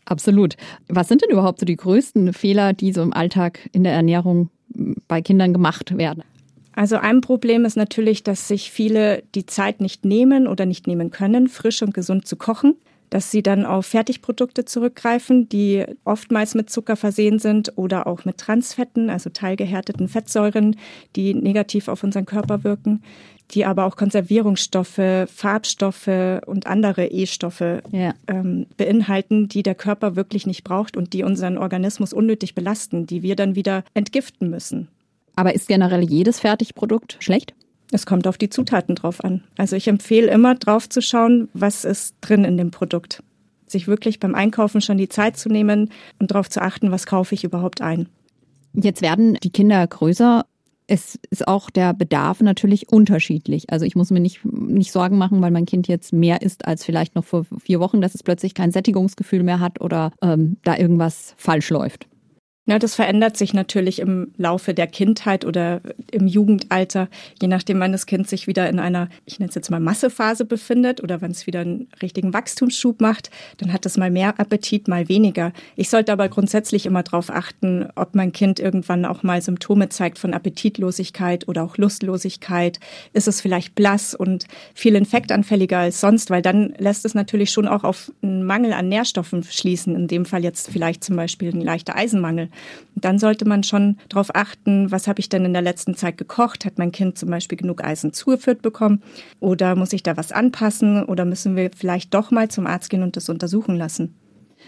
Absolut. 0.05 0.55
Was 0.87 1.07
sind 1.07 1.21
denn 1.21 1.31
überhaupt 1.31 1.59
so 1.59 1.65
die 1.65 1.75
größten 1.75 2.33
Fehler, 2.33 2.73
die 2.73 2.93
so 2.93 3.01
im 3.01 3.13
Alltag 3.13 3.69
in 3.73 3.83
der 3.83 3.93
Ernährung 3.93 4.49
bei 5.07 5.21
Kindern 5.21 5.53
gemacht 5.53 5.97
werden? 5.97 6.23
Also 6.73 6.97
ein 6.97 7.21
Problem 7.21 7.65
ist 7.65 7.75
natürlich, 7.75 8.23
dass 8.23 8.47
sich 8.47 8.71
viele 8.71 9.23
die 9.33 9.47
Zeit 9.47 9.81
nicht 9.81 10.05
nehmen 10.05 10.47
oder 10.47 10.65
nicht 10.65 10.85
nehmen 10.85 11.09
können, 11.09 11.47
frisch 11.47 11.81
und 11.81 11.93
gesund 11.93 12.27
zu 12.27 12.35
kochen 12.35 12.75
dass 13.09 13.31
sie 13.31 13.41
dann 13.41 13.65
auf 13.65 13.85
Fertigprodukte 13.85 14.65
zurückgreifen, 14.65 15.49
die 15.49 15.85
oftmals 16.03 16.55
mit 16.55 16.69
Zucker 16.69 16.95
versehen 16.95 17.39
sind 17.39 17.73
oder 17.75 18.07
auch 18.07 18.25
mit 18.25 18.37
Transfetten, 18.37 19.09
also 19.09 19.29
teilgehärteten 19.29 20.07
Fettsäuren, 20.07 20.75
die 21.15 21.33
negativ 21.33 21.87
auf 21.87 22.03
unseren 22.03 22.25
Körper 22.25 22.63
wirken, 22.63 23.01
die 23.51 23.65
aber 23.65 23.85
auch 23.85 23.95
Konservierungsstoffe, 23.95 25.27
Farbstoffe 25.33 26.41
und 26.45 26.67
andere 26.67 27.07
E-Stoffe 27.07 27.81
ja. 27.91 28.13
ähm, 28.27 28.67
beinhalten, 28.75 29.47
die 29.47 29.63
der 29.63 29.75
Körper 29.75 30.15
wirklich 30.15 30.45
nicht 30.45 30.63
braucht 30.63 30.97
und 30.97 31.13
die 31.13 31.23
unseren 31.23 31.57
Organismus 31.57 32.13
unnötig 32.13 32.55
belasten, 32.55 33.07
die 33.07 33.23
wir 33.23 33.35
dann 33.35 33.55
wieder 33.55 33.83
entgiften 33.93 34.49
müssen. 34.49 34.89
Aber 35.35 35.53
ist 35.53 35.67
generell 35.67 36.03
jedes 36.03 36.39
Fertigprodukt 36.39 37.17
schlecht? 37.19 37.53
Es 37.91 38.05
kommt 38.05 38.27
auf 38.27 38.37
die 38.37 38.49
Zutaten 38.49 38.95
drauf 38.95 39.23
an. 39.23 39.43
Also 39.57 39.75
ich 39.75 39.87
empfehle 39.87 40.29
immer 40.29 40.55
drauf 40.55 40.89
zu 40.89 41.01
schauen, 41.01 41.49
was 41.53 41.85
ist 41.85 42.15
drin 42.21 42.43
in 42.43 42.57
dem 42.57 42.71
Produkt. 42.71 43.23
Sich 43.65 43.87
wirklich 43.87 44.19
beim 44.19 44.35
Einkaufen 44.35 44.81
schon 44.81 44.97
die 44.97 45.09
Zeit 45.09 45.37
zu 45.37 45.49
nehmen 45.49 45.91
und 46.19 46.31
darauf 46.31 46.49
zu 46.49 46.61
achten, 46.61 46.91
was 46.91 47.05
kaufe 47.05 47.35
ich 47.35 47.43
überhaupt 47.43 47.81
ein. 47.81 48.07
Jetzt 48.73 49.01
werden 49.01 49.35
die 49.41 49.49
Kinder 49.49 49.85
größer. 49.85 50.45
Es 50.87 51.19
ist 51.31 51.47
auch 51.47 51.69
der 51.69 51.93
Bedarf 51.93 52.41
natürlich 52.41 52.89
unterschiedlich. 52.89 53.69
Also 53.71 53.85
ich 53.85 53.95
muss 53.95 54.11
mir 54.11 54.21
nicht, 54.21 54.45
nicht 54.45 54.91
Sorgen 54.91 55.17
machen, 55.17 55.41
weil 55.41 55.51
mein 55.51 55.65
Kind 55.65 55.87
jetzt 55.87 56.13
mehr 56.13 56.41
isst 56.41 56.65
als 56.65 56.85
vielleicht 56.85 57.15
noch 57.15 57.25
vor 57.25 57.45
vier 57.59 57.79
Wochen, 57.79 57.99
dass 57.99 58.15
es 58.15 58.23
plötzlich 58.23 58.53
kein 58.53 58.71
Sättigungsgefühl 58.71 59.43
mehr 59.43 59.59
hat 59.59 59.81
oder 59.81 60.11
ähm, 60.21 60.57
da 60.63 60.77
irgendwas 60.77 61.33
falsch 61.37 61.69
läuft. 61.69 62.07
Ja, 62.69 62.79
das 62.79 62.95
verändert 62.95 63.37
sich 63.37 63.53
natürlich 63.53 63.99
im 63.99 64.33
Laufe 64.35 64.73
der 64.73 64.87
Kindheit 64.87 65.45
oder 65.45 65.79
im 66.11 66.27
Jugendalter, 66.27 67.07
je 67.41 67.47
nachdem, 67.47 67.79
wann 67.79 67.93
das 67.93 68.05
Kind 68.05 68.27
sich 68.27 68.45
wieder 68.45 68.67
in 68.67 68.77
einer, 68.77 69.07
ich 69.25 69.39
nenne 69.39 69.47
es 69.47 69.55
jetzt 69.55 69.71
mal 69.71 69.79
Massephase 69.79 70.43
befindet 70.43 71.01
oder 71.01 71.21
wann 71.21 71.31
es 71.31 71.47
wieder 71.47 71.61
einen 71.61 71.87
richtigen 72.01 72.33
Wachstumsschub 72.33 72.99
macht, 72.99 73.31
dann 73.59 73.71
hat 73.71 73.85
es 73.85 73.95
mal 73.95 74.11
mehr 74.11 74.37
Appetit, 74.37 74.89
mal 74.89 75.07
weniger. 75.07 75.53
Ich 75.77 75.89
sollte 75.89 76.11
aber 76.11 76.27
grundsätzlich 76.27 76.85
immer 76.85 77.03
darauf 77.03 77.29
achten, 77.29 77.87
ob 77.95 78.15
mein 78.15 78.33
Kind 78.33 78.59
irgendwann 78.59 79.05
auch 79.05 79.23
mal 79.23 79.41
Symptome 79.41 79.87
zeigt 79.87 80.19
von 80.19 80.33
Appetitlosigkeit 80.33 81.47
oder 81.47 81.63
auch 81.63 81.77
Lustlosigkeit. 81.77 82.81
Ist 83.13 83.29
es 83.29 83.39
vielleicht 83.39 83.75
blass 83.75 84.13
und 84.13 84.45
viel 84.73 84.95
infektanfälliger 84.95 85.77
als 85.77 86.01
sonst, 86.01 86.29
weil 86.29 86.41
dann 86.41 86.73
lässt 86.77 87.05
es 87.05 87.15
natürlich 87.15 87.51
schon 87.51 87.65
auch 87.65 87.85
auf 87.85 88.11
einen 88.21 88.43
Mangel 88.43 88.73
an 88.73 88.89
Nährstoffen 88.89 89.43
schließen. 89.43 89.95
In 89.95 90.09
dem 90.09 90.25
Fall 90.25 90.43
jetzt 90.43 90.69
vielleicht 90.69 91.05
zum 91.05 91.15
Beispiel 91.15 91.55
ein 91.55 91.61
leichter 91.61 91.95
Eisenmangel. 91.95 92.49
Dann 92.95 93.19
sollte 93.19 93.47
man 93.47 93.63
schon 93.63 93.97
darauf 94.09 94.35
achten, 94.35 94.91
was 94.91 95.07
habe 95.07 95.19
ich 95.19 95.29
denn 95.29 95.45
in 95.45 95.53
der 95.53 95.61
letzten 95.61 95.95
Zeit 95.95 96.17
gekocht? 96.17 96.65
Hat 96.65 96.77
mein 96.77 96.91
Kind 96.91 97.17
zum 97.17 97.29
Beispiel 97.29 97.57
genug 97.57 97.83
Eisen 97.83 98.13
zugeführt 98.13 98.61
bekommen? 98.61 99.03
Oder 99.39 99.75
muss 99.75 99.93
ich 99.93 100.03
da 100.03 100.17
was 100.17 100.31
anpassen? 100.31 101.03
Oder 101.03 101.25
müssen 101.25 101.55
wir 101.55 101.71
vielleicht 101.75 102.13
doch 102.13 102.31
mal 102.31 102.49
zum 102.49 102.67
Arzt 102.67 102.89
gehen 102.89 103.03
und 103.03 103.15
das 103.15 103.29
untersuchen 103.29 103.77
lassen? 103.77 104.15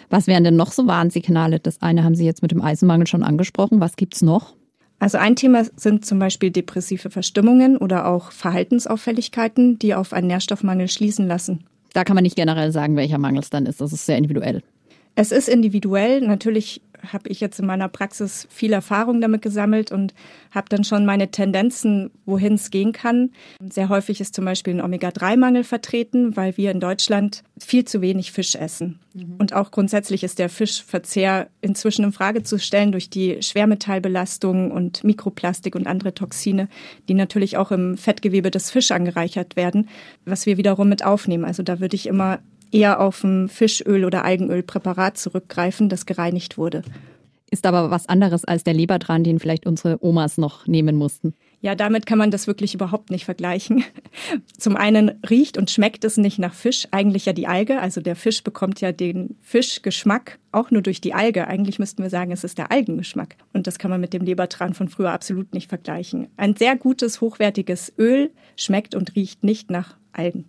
Was 0.09 0.27
wären 0.27 0.43
denn 0.43 0.55
noch 0.55 0.71
so 0.71 0.87
Warnsignale? 0.87 1.59
Das 1.59 1.81
eine 1.81 2.03
haben 2.03 2.15
Sie 2.15 2.25
jetzt 2.25 2.41
mit 2.41 2.51
dem 2.51 2.61
Eisenmangel 2.61 3.07
schon 3.07 3.23
angesprochen. 3.23 3.79
Was 3.79 3.95
gibt 3.95 4.15
es 4.15 4.21
noch? 4.21 4.55
Also 4.99 5.17
ein 5.17 5.35
Thema 5.35 5.63
sind 5.75 6.05
zum 6.05 6.19
Beispiel 6.19 6.51
depressive 6.51 7.09
Verstimmungen 7.09 7.77
oder 7.77 8.05
auch 8.07 8.31
Verhaltensauffälligkeiten, 8.31 9.79
die 9.79 9.95
auf 9.95 10.11
einen 10.13 10.27
Nährstoffmangel 10.27 10.89
schließen 10.89 11.25
lassen. 11.25 11.63
Da 11.93 12.03
kann 12.03 12.15
man 12.15 12.23
nicht 12.23 12.35
generell 12.35 12.71
sagen, 12.71 12.95
welcher 12.97 13.17
Mangel 13.17 13.41
es 13.41 13.49
dann 13.49 13.65
ist. 13.65 13.81
Das 13.81 13.93
ist 13.93 14.05
sehr 14.05 14.17
individuell. 14.17 14.61
Es 15.15 15.31
ist 15.31 15.49
individuell. 15.49 16.21
Natürlich 16.21 16.81
habe 17.11 17.29
ich 17.29 17.39
jetzt 17.39 17.59
in 17.59 17.65
meiner 17.65 17.87
Praxis 17.87 18.47
viel 18.49 18.73
Erfahrung 18.73 19.21
damit 19.21 19.41
gesammelt 19.41 19.91
und 19.91 20.13
habe 20.51 20.67
dann 20.69 20.83
schon 20.83 21.05
meine 21.05 21.31
Tendenzen, 21.31 22.11
wohin 22.25 22.53
es 22.53 22.71
gehen 22.71 22.91
kann. 22.91 23.31
Sehr 23.69 23.89
häufig 23.89 24.21
ist 24.21 24.35
zum 24.35 24.45
Beispiel 24.45 24.73
ein 24.73 24.81
Omega-3-Mangel 24.81 25.63
vertreten, 25.63 26.35
weil 26.35 26.57
wir 26.57 26.71
in 26.71 26.79
Deutschland 26.79 27.43
viel 27.59 27.85
zu 27.85 28.01
wenig 28.01 28.31
Fisch 28.31 28.55
essen. 28.55 28.99
Mhm. 29.13 29.35
Und 29.37 29.53
auch 29.53 29.71
grundsätzlich 29.71 30.23
ist 30.23 30.39
der 30.39 30.49
Fischverzehr 30.49 31.49
inzwischen 31.61 32.05
in 32.05 32.11
Frage 32.11 32.43
zu 32.43 32.59
stellen 32.59 32.91
durch 32.91 33.09
die 33.09 33.41
Schwermetallbelastung 33.41 34.71
und 34.71 35.03
Mikroplastik 35.03 35.75
und 35.75 35.87
andere 35.87 36.13
Toxine, 36.13 36.67
die 37.07 37.13
natürlich 37.13 37.57
auch 37.57 37.71
im 37.71 37.97
Fettgewebe 37.97 38.51
des 38.51 38.71
Fisch 38.71 38.91
angereichert 38.91 39.55
werden, 39.55 39.89
was 40.25 40.45
wir 40.45 40.57
wiederum 40.57 40.89
mit 40.89 41.03
aufnehmen. 41.03 41.45
Also 41.45 41.63
da 41.63 41.79
würde 41.79 41.95
ich 41.95 42.07
immer 42.07 42.39
eher 42.71 42.99
auf 42.99 43.23
ein 43.23 43.49
Fischöl- 43.49 44.05
oder 44.05 44.23
Algenölpräparat 44.23 45.17
zurückgreifen, 45.17 45.89
das 45.89 46.05
gereinigt 46.05 46.57
wurde. 46.57 46.83
Ist 47.51 47.65
aber 47.65 47.89
was 47.89 48.07
anderes 48.07 48.45
als 48.45 48.63
der 48.63 48.75
Lebertran, 48.75 49.23
den 49.23 49.39
vielleicht 49.39 49.65
unsere 49.65 50.03
Omas 50.03 50.37
noch 50.37 50.67
nehmen 50.67 50.95
mussten. 50.95 51.33
Ja, 51.61 51.73
damit 51.75 52.05
kann 52.05 52.19
man 52.19 52.31
das 52.31 52.45
wirklich 52.45 52.75
überhaupt 52.75 53.09
nicht 53.09 53.25
vergleichen. 53.25 53.83
Zum 54.57 54.77
einen 54.77 55.19
riecht 55.29 55.57
und 55.57 55.71
schmeckt 55.71 56.05
es 56.05 56.17
nicht 56.17 56.37
nach 56.37 56.53
Fisch, 56.53 56.87
eigentlich 56.91 57.25
ja 57.25 57.33
die 57.33 57.47
Alge. 57.47 57.81
Also 57.81 58.01
der 58.01 58.15
Fisch 58.15 58.43
bekommt 58.43 58.81
ja 58.81 58.91
den 58.91 59.35
Fischgeschmack 59.41 60.37
auch 60.51 60.69
nur 60.69 60.83
durch 60.83 61.01
die 61.01 61.13
Alge. 61.13 61.47
Eigentlich 61.47 61.79
müssten 61.79 62.03
wir 62.03 62.09
sagen, 62.09 62.31
es 62.31 62.43
ist 62.43 62.59
der 62.59 62.71
Algengeschmack. 62.71 63.35
Und 63.51 63.65
das 63.67 63.79
kann 63.79 63.91
man 63.91 63.99
mit 63.99 64.13
dem 64.13 64.23
Lebertran 64.23 64.75
von 64.75 64.87
früher 64.87 65.11
absolut 65.11 65.53
nicht 65.53 65.69
vergleichen. 65.69 66.27
Ein 66.37 66.55
sehr 66.55 66.75
gutes, 66.75 67.19
hochwertiges 67.19 67.93
Öl 67.97 68.31
schmeckt 68.55 68.93
und 68.93 69.15
riecht 69.15 69.43
nicht 69.43 69.71
nach 69.71 69.97
Algen. 70.13 70.45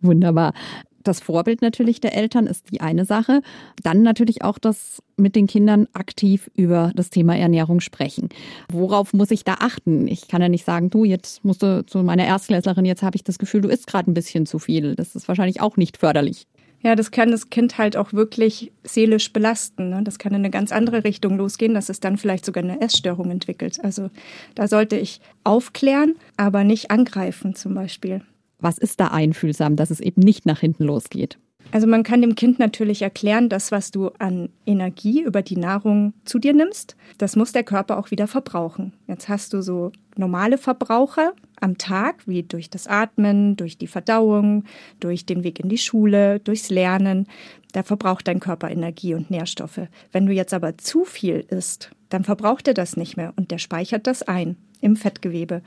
Wunderbar 0.00 0.54
das 1.06 1.20
Vorbild 1.20 1.62
natürlich 1.62 2.00
der 2.00 2.14
Eltern 2.14 2.46
ist 2.46 2.70
die 2.70 2.80
eine 2.80 3.04
Sache. 3.04 3.42
Dann 3.82 4.02
natürlich 4.02 4.42
auch 4.42 4.58
das 4.58 5.02
mit 5.16 5.36
den 5.36 5.46
Kindern 5.46 5.88
aktiv 5.92 6.50
über 6.54 6.92
das 6.94 7.10
Thema 7.10 7.36
Ernährung 7.36 7.80
sprechen. 7.80 8.28
Worauf 8.70 9.12
muss 9.12 9.30
ich 9.30 9.44
da 9.44 9.54
achten? 9.60 10.06
Ich 10.08 10.28
kann 10.28 10.42
ja 10.42 10.48
nicht 10.48 10.64
sagen, 10.64 10.90
du, 10.90 11.04
jetzt 11.04 11.44
musst 11.44 11.62
du 11.62 11.84
zu 11.86 12.02
meiner 12.02 12.24
Erstklässlerin, 12.24 12.84
jetzt 12.84 13.02
habe 13.02 13.16
ich 13.16 13.24
das 13.24 13.38
Gefühl, 13.38 13.62
du 13.62 13.68
isst 13.68 13.86
gerade 13.86 14.10
ein 14.10 14.14
bisschen 14.14 14.46
zu 14.46 14.58
viel. 14.58 14.94
Das 14.94 15.14
ist 15.14 15.28
wahrscheinlich 15.28 15.60
auch 15.60 15.76
nicht 15.76 15.96
förderlich. 15.96 16.46
Ja, 16.82 16.94
das 16.94 17.10
kann 17.10 17.30
das 17.30 17.50
Kind 17.50 17.78
halt 17.78 17.96
auch 17.96 18.12
wirklich 18.12 18.70
seelisch 18.84 19.32
belasten. 19.32 19.88
Ne? 19.90 20.02
Das 20.04 20.18
kann 20.18 20.32
in 20.32 20.40
eine 20.40 20.50
ganz 20.50 20.72
andere 20.72 21.04
Richtung 21.04 21.36
losgehen, 21.36 21.74
dass 21.74 21.88
es 21.88 22.00
dann 22.00 22.18
vielleicht 22.18 22.44
sogar 22.44 22.62
eine 22.62 22.80
Essstörung 22.80 23.30
entwickelt. 23.30 23.82
Also 23.82 24.10
da 24.54 24.68
sollte 24.68 24.96
ich 24.96 25.20
aufklären, 25.42 26.14
aber 26.36 26.64
nicht 26.64 26.90
angreifen 26.90 27.54
zum 27.54 27.74
Beispiel. 27.74 28.22
Was 28.58 28.78
ist 28.78 29.00
da 29.00 29.08
einfühlsam, 29.08 29.76
dass 29.76 29.90
es 29.90 30.00
eben 30.00 30.20
nicht 30.22 30.46
nach 30.46 30.60
hinten 30.60 30.84
losgeht? 30.84 31.38
Also 31.72 31.86
man 31.86 32.04
kann 32.04 32.20
dem 32.20 32.34
Kind 32.36 32.58
natürlich 32.58 33.02
erklären, 33.02 33.48
das, 33.48 33.72
was 33.72 33.90
du 33.90 34.08
an 34.18 34.50
Energie 34.66 35.22
über 35.22 35.42
die 35.42 35.56
Nahrung 35.56 36.14
zu 36.24 36.38
dir 36.38 36.52
nimmst, 36.52 36.96
das 37.18 37.36
muss 37.36 37.52
der 37.52 37.64
Körper 37.64 37.98
auch 37.98 38.10
wieder 38.10 38.28
verbrauchen. 38.28 38.92
Jetzt 39.08 39.28
hast 39.28 39.52
du 39.52 39.62
so 39.62 39.90
normale 40.16 40.58
Verbraucher 40.58 41.32
am 41.60 41.76
Tag, 41.76 42.26
wie 42.26 42.42
durch 42.42 42.70
das 42.70 42.86
Atmen, 42.86 43.56
durch 43.56 43.78
die 43.78 43.86
Verdauung, 43.88 44.64
durch 45.00 45.26
den 45.26 45.42
Weg 45.42 45.58
in 45.58 45.68
die 45.68 45.78
Schule, 45.78 46.40
durchs 46.40 46.70
Lernen. 46.70 47.26
Da 47.72 47.82
verbraucht 47.82 48.28
dein 48.28 48.40
Körper 48.40 48.70
Energie 48.70 49.14
und 49.14 49.30
Nährstoffe. 49.30 49.80
Wenn 50.12 50.26
du 50.26 50.32
jetzt 50.32 50.54
aber 50.54 50.78
zu 50.78 51.04
viel 51.04 51.44
isst, 51.50 51.90
dann 52.08 52.24
verbraucht 52.24 52.68
er 52.68 52.74
das 52.74 52.96
nicht 52.96 53.16
mehr 53.16 53.32
und 53.36 53.50
der 53.50 53.58
speichert 53.58 54.06
das 54.06 54.22
ein 54.22 54.56
im 54.80 54.94
Fettgewebe 54.94 55.62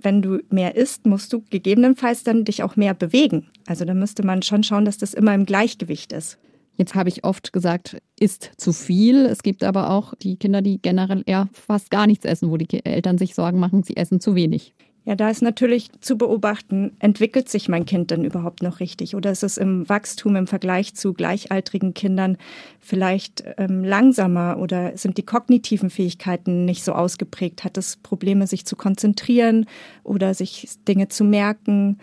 wenn 0.00 0.22
du 0.22 0.40
mehr 0.50 0.76
isst, 0.76 1.06
musst 1.06 1.32
du 1.32 1.42
gegebenenfalls 1.50 2.24
dann 2.24 2.44
dich 2.44 2.62
auch 2.62 2.76
mehr 2.76 2.94
bewegen. 2.94 3.48
Also 3.66 3.84
da 3.84 3.94
müsste 3.94 4.24
man 4.24 4.42
schon 4.42 4.62
schauen, 4.62 4.84
dass 4.84 4.98
das 4.98 5.14
immer 5.14 5.34
im 5.34 5.46
Gleichgewicht 5.46 6.12
ist. 6.12 6.38
Jetzt 6.76 6.94
habe 6.94 7.08
ich 7.08 7.24
oft 7.24 7.52
gesagt, 7.52 7.98
isst 8.20 8.52
zu 8.56 8.72
viel. 8.72 9.26
Es 9.26 9.42
gibt 9.42 9.64
aber 9.64 9.90
auch 9.90 10.14
die 10.14 10.36
Kinder, 10.36 10.62
die 10.62 10.80
generell 10.80 11.24
eher 11.26 11.48
fast 11.52 11.90
gar 11.90 12.06
nichts 12.06 12.24
essen, 12.24 12.50
wo 12.50 12.56
die 12.56 12.84
Eltern 12.84 13.18
sich 13.18 13.34
Sorgen 13.34 13.58
machen, 13.58 13.82
sie 13.82 13.96
essen 13.96 14.20
zu 14.20 14.36
wenig. 14.36 14.74
Ja, 15.08 15.16
da 15.16 15.30
ist 15.30 15.40
natürlich 15.40 15.90
zu 16.02 16.18
beobachten, 16.18 16.94
entwickelt 16.98 17.48
sich 17.48 17.70
mein 17.70 17.86
Kind 17.86 18.10
denn 18.10 18.24
überhaupt 18.24 18.62
noch 18.62 18.78
richtig? 18.78 19.16
Oder 19.16 19.30
ist 19.30 19.42
es 19.42 19.56
im 19.56 19.88
Wachstum 19.88 20.36
im 20.36 20.46
Vergleich 20.46 20.94
zu 20.94 21.14
gleichaltrigen 21.14 21.94
Kindern 21.94 22.36
vielleicht 22.78 23.42
ähm, 23.56 23.84
langsamer 23.84 24.58
oder 24.58 24.98
sind 24.98 25.16
die 25.16 25.22
kognitiven 25.22 25.88
Fähigkeiten 25.88 26.66
nicht 26.66 26.84
so 26.84 26.92
ausgeprägt? 26.92 27.64
Hat 27.64 27.78
es 27.78 27.96
Probleme, 27.96 28.46
sich 28.46 28.66
zu 28.66 28.76
konzentrieren 28.76 29.64
oder 30.04 30.34
sich 30.34 30.68
Dinge 30.86 31.08
zu 31.08 31.24
merken? 31.24 32.00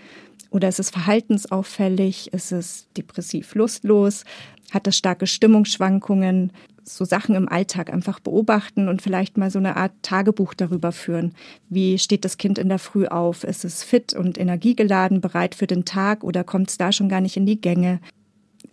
Oder 0.50 0.68
ist 0.68 0.80
es 0.80 0.90
verhaltensauffällig? 0.90 2.34
Ist 2.34 2.52
es 2.52 2.88
depressiv 2.98 3.54
lustlos? 3.54 4.24
Hat 4.72 4.88
es 4.88 4.98
starke 4.98 5.28
Stimmungsschwankungen? 5.28 6.52
So 6.88 7.04
Sachen 7.06 7.36
im 7.36 7.50
Alltag 7.50 7.92
einfach 7.92 8.20
beobachten 8.20 8.88
und 8.88 9.02
vielleicht 9.02 9.38
mal 9.38 9.50
so 9.50 9.60
eine 9.60 9.76
Art 9.76 9.92
Tagebuch 10.02 10.54
darüber 10.54 10.92
führen. 10.92 11.34
Wie 11.70 11.98
steht 11.98 12.26
das 12.26 12.38
Kind 12.38 12.58
in 12.58 12.70
der 12.70 12.80
Früh 12.80 13.08
auf? 13.08 13.44
Ist 13.44 13.66
es 13.66 13.84
fit 13.84 14.14
und 14.14 14.38
energiegeladen, 14.38 15.22
bereit 15.22 15.56
für 15.56 15.68
den 15.68 15.86
Tag 15.86 16.24
oder 16.24 16.44
kommt 16.44 16.70
es 16.70 16.78
da 16.78 16.92
schon 16.92 17.10
gar 17.10 17.22
nicht 17.22 17.38
in 17.38 17.46
die 17.46 17.60
Gänge? 17.60 18.00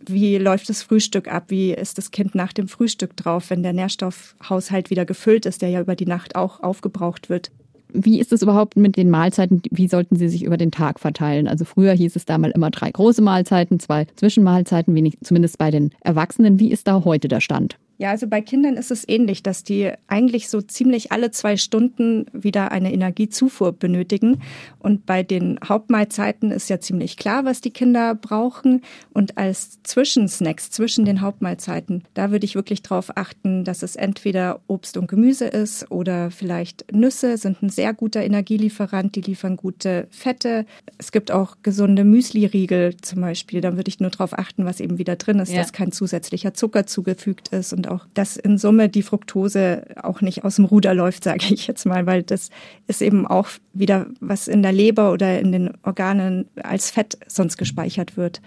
wie 0.09 0.39
läuft 0.39 0.69
das 0.69 0.83
Frühstück 0.83 1.33
ab, 1.33 1.45
wie 1.49 1.73
ist 1.73 1.99
das 1.99 2.11
Kind 2.11 2.35
nach 2.35 2.53
dem 2.53 2.69
Frühstück 2.69 3.17
drauf, 3.17 3.51
wenn 3.51 3.63
der 3.63 3.73
Nährstoffhaushalt 3.73 4.91
wieder 4.91 5.05
gefüllt 5.05 5.47
ist, 5.47 5.63
der 5.63 5.69
ja 5.69 5.81
über 5.81 5.97
die 5.97 6.07
Nacht 6.07 6.37
auch 6.37 6.61
aufgebraucht 6.61 7.29
wird. 7.29 7.51
Wie 7.95 8.21
ist 8.21 8.33
es 8.33 8.41
überhaupt 8.41 8.77
mit 8.77 8.97
den 8.97 9.11
Mahlzeiten? 9.11 9.61
Wie 9.71 9.87
sollten 9.87 10.17
sie 10.17 10.29
sich 10.29 10.45
über 10.45 10.57
den 10.57 10.71
Tag 10.71 10.99
verteilen? 10.99 11.47
Also 11.47 11.67
früher 11.67 11.93
hieß 11.93 12.17
es 12.17 12.25
da 12.25 12.39
mal 12.39 12.51
immer 12.51 12.71
drei 12.71 12.91
große 12.91 13.21
Mahlzeiten, 13.21 13.81
zwei 13.81 14.07
Zwischenmahlzeiten, 14.17 14.95
wenig, 14.95 15.19
zumindest 15.23 15.59
bei 15.59 15.71
den 15.71 15.91
Erwachsenen. 16.01 16.59
Wie 16.59 16.73
ist 16.73 16.87
da 16.89 17.05
heute 17.05 17.29
der 17.29 17.41
Stand? 17.41 17.77
Ja, 18.03 18.11
also 18.11 18.27
bei 18.27 18.41
Kindern 18.41 18.75
ist 18.77 18.91
es 18.91 19.09
ähnlich, 19.09 19.45
dass 19.45 19.63
die 19.63 19.93
eigentlich 20.09 20.49
so 20.49 20.61
ziemlich 20.61 21.13
alle 21.13 21.31
zwei 21.31 21.57
Stunden 21.57 22.27
wieder 22.33 22.73
eine 22.73 22.93
Energiezufuhr 22.93 23.71
benötigen. 23.71 24.43
Und 24.81 25.07
bei 25.07 25.23
den 25.23 25.61
Hauptmahlzeiten 25.65 26.51
ist 26.51 26.69
ja 26.69 26.81
ziemlich 26.81 27.17
klar, 27.17 27.45
was 27.45 27.61
die 27.61 27.71
Kinder 27.71 28.17
brauchen. 28.17 28.83
Und 29.13 29.39
als 29.39 29.81
Zwischensnacks 29.85 30.73
zwischen 30.73 31.05
den 31.05 31.21
Hauptmahlzeiten, 31.21 32.03
da 32.15 32.33
würde 32.33 32.45
ich 32.45 32.57
wirklich 32.57 32.83
darauf 32.83 33.17
achten, 33.17 33.63
dass 33.63 33.85
es 33.85 33.95
entweder 33.95 34.59
Obst 34.67 34.97
und 34.97 35.07
Gemüse 35.07 35.45
ist 35.45 35.89
oder 35.93 36.33
vielleicht 36.33 36.93
Nüsse 36.93 37.37
sind 37.37 37.63
ein 37.63 37.69
sehr 37.69 37.95
guter 37.95 38.25
Energielieferant. 38.25 39.15
Die 39.15 39.21
liefern 39.21 39.57
gute 39.57 40.09
Fette. 40.11 40.67
Es 40.99 41.13
gibt 41.13 41.31
auch 41.31 41.59
gesunde 41.63 42.03
Müsli-Riegel 42.03 42.97
zum 42.97 43.21
Beispiel. 43.21 43.61
Da 43.61 43.77
würde 43.77 43.91
ich 43.91 44.01
nur 44.01 44.11
darauf 44.11 44.37
achten, 44.37 44.65
was 44.65 44.81
eben 44.81 44.99
wieder 44.99 45.15
drin 45.15 45.39
ist, 45.39 45.53
ja. 45.53 45.59
dass 45.59 45.73
kein 45.73 45.93
zusätzlicher 45.93 46.53
Zucker 46.53 46.85
zugefügt 46.85 47.51
ist 47.51 47.73
und 47.73 47.92
auch, 47.93 48.07
dass 48.15 48.37
in 48.37 48.59
Summe 48.59 48.89
die 48.89 49.03
Fructose 49.03 49.85
auch 50.03 50.21
nicht 50.21 50.45
aus 50.45 50.57
dem 50.57 50.65
Ruder 50.65 50.95
läuft, 50.95 51.25
sage 51.25 51.53
ich 51.53 51.67
jetzt 51.67 51.87
mal, 51.87 52.07
weil 52.07 52.23
das 52.23 52.51
ist 52.87 53.03
eben 53.03 53.27
auch 53.27 53.49
wieder, 53.73 54.07
was 54.21 54.49
in 54.49 54.63
der 54.63 54.73
Leber 54.73 55.13
oder 55.13 55.39
in 55.39 55.53
den 55.53 55.71
Organen 55.83 56.47
als 56.63 56.91
Fett 56.91 57.19
sonst 57.27 57.57
gespeichert 57.57 58.17
wird. 58.17 58.41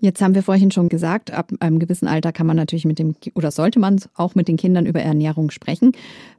Jetzt 0.00 0.22
haben 0.22 0.36
wir 0.36 0.44
vorhin 0.44 0.70
schon 0.70 0.88
gesagt, 0.88 1.32
ab 1.32 1.50
einem 1.58 1.80
gewissen 1.80 2.06
Alter 2.06 2.32
kann 2.32 2.46
man 2.46 2.56
natürlich 2.56 2.84
mit 2.84 3.00
dem 3.00 3.16
oder 3.34 3.50
sollte 3.50 3.80
man 3.80 4.00
auch 4.14 4.36
mit 4.36 4.46
den 4.46 4.56
Kindern 4.56 4.86
über 4.86 5.00
Ernährung 5.00 5.50
sprechen. 5.50 5.90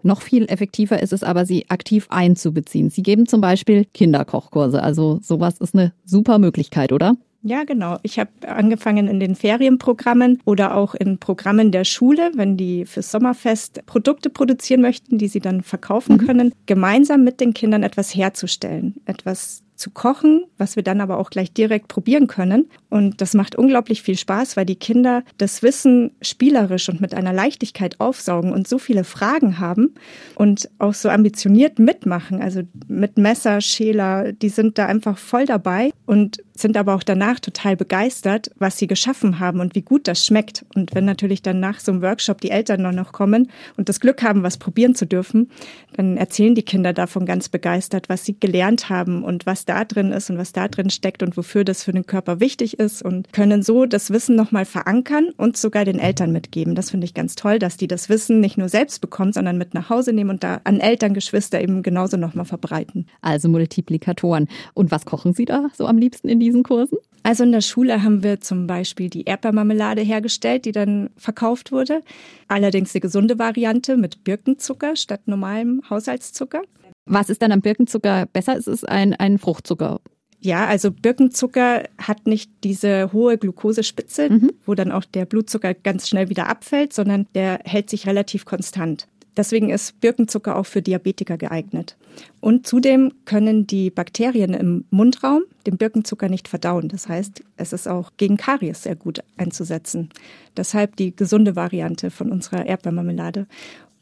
Noch 0.02 0.22
viel 0.22 0.46
effektiver 0.46 1.02
ist 1.02 1.12
es 1.12 1.24
aber, 1.24 1.46
sie 1.46 1.70
aktiv 1.70 2.08
einzubeziehen. 2.10 2.90
Sie 2.90 3.04
geben 3.04 3.28
zum 3.28 3.42
Beispiel 3.42 3.84
Kinderkochkurse. 3.94 4.82
Also 4.82 5.20
sowas 5.22 5.58
ist 5.60 5.76
eine 5.76 5.92
super 6.06 6.40
Möglichkeit, 6.40 6.94
oder? 6.94 7.18
Ja, 7.42 7.64
genau. 7.64 7.98
Ich 8.04 8.20
habe 8.20 8.32
angefangen 8.46 9.08
in 9.08 9.20
den 9.20 9.36
Ferienprogrammen 9.36 10.42
oder 10.44 10.76
auch 10.76 10.94
in 10.94 11.20
Programmen 11.20 11.72
der 11.72 11.86
Schule, 11.86 12.32
wenn 12.36 12.58
die 12.58 12.86
fürs 12.86 13.12
Sommerfest 13.12 13.86
Produkte 13.86 14.30
produzieren 14.30 14.82
möchten, 14.82 15.18
die 15.18 15.30
sie 15.30 15.40
dann 15.40 15.62
verkaufen 15.62 16.18
mhm. 16.18 16.26
können, 16.26 16.54
gemeinsam 16.66 17.24
mit 17.24 17.40
den 17.40 17.54
Kindern 17.54 17.84
etwas 17.84 18.14
herzustellen, 18.14 18.96
etwas 19.06 19.64
zu 19.80 19.92
kochen, 19.92 20.44
was 20.58 20.76
wir 20.76 20.84
dann 20.84 21.02
aber 21.02 21.18
auch 21.18 21.30
gleich 21.30 21.54
direkt 21.54 21.88
probieren 21.88 22.28
können. 22.28 22.70
Und 22.90 23.22
das 23.22 23.34
macht 23.34 23.56
unglaublich 23.56 24.02
viel 24.02 24.18
Spaß, 24.18 24.58
weil 24.58 24.66
die 24.66 24.76
Kinder 24.76 25.24
das 25.38 25.64
Wissen 25.64 26.12
spielerisch 26.22 26.90
und 26.90 27.00
mit 27.02 27.14
einer 27.14 27.34
Leichtigkeit 27.34 28.00
aufsaugen 28.00 28.52
und 28.52 28.68
so 28.68 28.78
viele 28.78 29.04
Fragen 29.04 29.60
haben 29.60 29.96
und 30.36 30.70
auch 30.80 30.94
so 30.94 31.10
ambitioniert 31.10 31.80
mitmachen. 31.80 32.42
Also 32.42 32.62
mit 32.88 33.18
Messer, 33.18 33.62
Schäler, 33.62 34.34
die 34.34 34.50
sind 34.50 34.78
da 34.78 34.86
einfach 34.86 35.18
voll 35.18 35.46
dabei 35.46 35.92
und 36.06 36.44
sind 36.60 36.76
aber 36.76 36.96
auch 36.96 37.04
danach 37.04 37.40
total 37.40 37.78
begeistert, 37.78 38.52
was 38.58 38.78
sie 38.78 38.88
geschaffen 38.88 39.40
haben 39.40 39.62
und 39.62 39.76
wie 39.76 39.82
gut 39.82 40.08
das 40.08 40.26
schmeckt. 40.26 40.66
Und 40.76 40.94
wenn 40.94 41.06
natürlich 41.06 41.42
dann 41.42 41.60
nach 41.60 41.80
so 41.80 41.92
einem 41.92 42.02
Workshop 42.02 42.42
die 42.42 42.52
Eltern 42.52 42.82
noch 42.96 43.14
kommen 43.14 43.50
und 43.78 43.88
das 43.88 44.00
Glück 44.00 44.24
haben, 44.24 44.44
was 44.44 44.58
probieren 44.58 44.96
zu 44.96 45.06
dürfen, 45.06 45.50
dann 45.94 46.18
erzählen 46.18 46.56
die 46.56 46.64
Kinder 46.64 46.92
davon 46.92 47.26
ganz 47.26 47.48
begeistert, 47.48 48.10
was 48.10 48.26
sie 48.26 48.40
gelernt 48.40 48.90
haben 48.90 49.24
und 49.24 49.46
was 49.46 49.66
da 49.70 49.86
drin 49.86 50.12
ist 50.12 50.30
und 50.30 50.38
was 50.38 50.52
da 50.52 50.68
drin 50.68 50.90
steckt 50.90 51.24
und 51.24 51.38
wofür 51.38 51.64
das 51.64 51.84
für 51.86 51.94
den 51.94 52.06
Körper 52.06 52.42
wichtig 52.42 52.78
ist 52.78 53.02
und 53.02 53.32
können 53.32 53.64
so 53.64 53.86
das 53.86 54.12
Wissen 54.12 54.36
nochmal 54.36 54.66
verankern 54.66 55.30
und 55.38 55.56
sogar 55.56 55.86
den 55.86 56.00
Eltern 56.00 56.34
mitgeben. 56.34 56.76
Das 56.76 56.92
finde 56.92 57.06
ich 57.06 57.14
ganz 57.14 57.36
toll, 57.36 57.60
dass 57.60 57.78
die 57.78 57.88
das 57.88 58.10
Wissen 58.10 58.42
nicht 58.42 58.58
nur 58.58 58.68
selbst 58.68 59.00
bekommen, 59.00 59.32
sondern 59.32 59.58
mit 59.58 59.74
nach 59.74 59.90
Hause 59.90 60.12
nehmen 60.12 60.32
und 60.32 60.44
da 60.44 60.60
an 60.66 60.82
Eltern, 60.82 61.14
Geschwister 61.14 61.62
eben 61.62 61.84
genauso 61.84 62.18
nochmal 62.18 62.46
verbreiten. 62.46 63.06
Also 63.22 63.48
Multiplikatoren. 63.48 64.50
Und 64.74 64.92
was 64.92 65.06
kochen 65.06 65.34
Sie 65.34 65.46
da 65.46 65.68
so 65.74 65.88
am 65.88 65.98
liebsten 65.98 66.28
in 66.28 66.40
die 66.40 66.50
diesen 66.50 66.64
Kursen? 66.64 66.98
Also 67.22 67.44
in 67.44 67.52
der 67.52 67.62
Schule 67.62 68.02
haben 68.02 68.24
wir 68.24 68.42
zum 68.42 68.66
Beispiel 68.66 69.10
die 69.10 69.26
Erdbeermarmelade 69.26 70.02
hergestellt, 70.02 70.66
die 70.66 70.72
dann 70.72 71.10
verkauft 71.16 71.72
wurde. 71.72 72.02
Allerdings 72.48 72.94
die 72.94 73.02
gesunde 73.02 73.38
Variante 73.38 73.98
mit 73.98 74.24
Birkenzucker 74.24 74.96
statt 74.96 75.22
normalem 75.26 75.82
Haushaltszucker. 75.90 76.62
Was 77.10 77.30
ist 77.30 77.42
dann 77.42 77.52
am 77.52 77.62
Birkenzucker 77.62 78.28
besser? 78.28 78.56
Es 78.56 78.68
ist 78.68 78.88
ein, 78.88 79.14
ein 79.14 79.40
Fruchtzucker. 79.40 80.00
Ja, 80.42 80.68
also 80.68 80.92
Birkenzucker 80.92 81.84
hat 81.98 82.28
nicht 82.28 82.52
diese 82.64 83.12
hohe 83.12 83.38
Glukosespitze, 83.38 84.30
mhm. 84.30 84.52
wo 84.66 84.76
dann 84.76 84.92
auch 84.92 85.04
der 85.04 85.26
Blutzucker 85.26 85.74
ganz 85.74 86.08
schnell 86.08 86.30
wieder 86.30 86.48
abfällt, 86.48 86.94
sondern 86.94 87.28
der 87.36 87.60
hält 87.66 87.90
sich 87.90 88.08
relativ 88.08 88.46
konstant. 88.46 89.08
Deswegen 89.36 89.70
ist 89.70 90.00
Birkenzucker 90.02 90.56
auch 90.56 90.66
für 90.66 90.82
Diabetiker 90.82 91.38
geeignet. 91.38 91.98
Und 92.42 92.68
zudem 92.68 93.14
können 93.26 93.68
die 93.68 93.90
Bakterien 93.90 94.54
im 94.54 94.86
Mundraum 94.90 95.44
den 95.66 95.78
Birkenzucker 95.78 96.30
nicht 96.30 96.48
verdauen. 96.48 96.90
Das 96.90 97.08
heißt, 97.08 97.44
es 97.56 97.74
ist 97.74 97.88
auch 97.88 98.12
gegen 98.18 98.38
Karies 98.38 98.84
sehr 98.84 98.96
gut 98.96 99.24
einzusetzen. 99.38 100.10
Deshalb 100.58 100.96
die 100.98 101.16
gesunde 101.16 101.56
Variante 101.56 102.12
von 102.12 102.32
unserer 102.32 102.66
Erdbeermarmelade. 102.66 103.48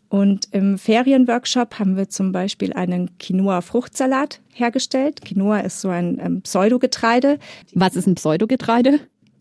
Und 0.10 0.48
im 0.52 0.78
Ferienworkshop 0.78 1.80
haben 1.80 1.98
wir 1.98 2.10
zum 2.10 2.32
Beispiel 2.32 2.74
einen 2.74 3.18
Quinoa-Fruchtsalat 3.18 4.40
hergestellt. 4.54 5.22
Quinoa 5.22 5.60
ist 5.60 5.82
so 5.82 5.90
ein 5.90 6.20
ähm, 6.24 6.42
Pseudogetreide. 6.42 7.40
Was 7.74 7.96
ist 7.96 8.08
ein 8.08 8.16
Pseudogetreide? 8.16 9.00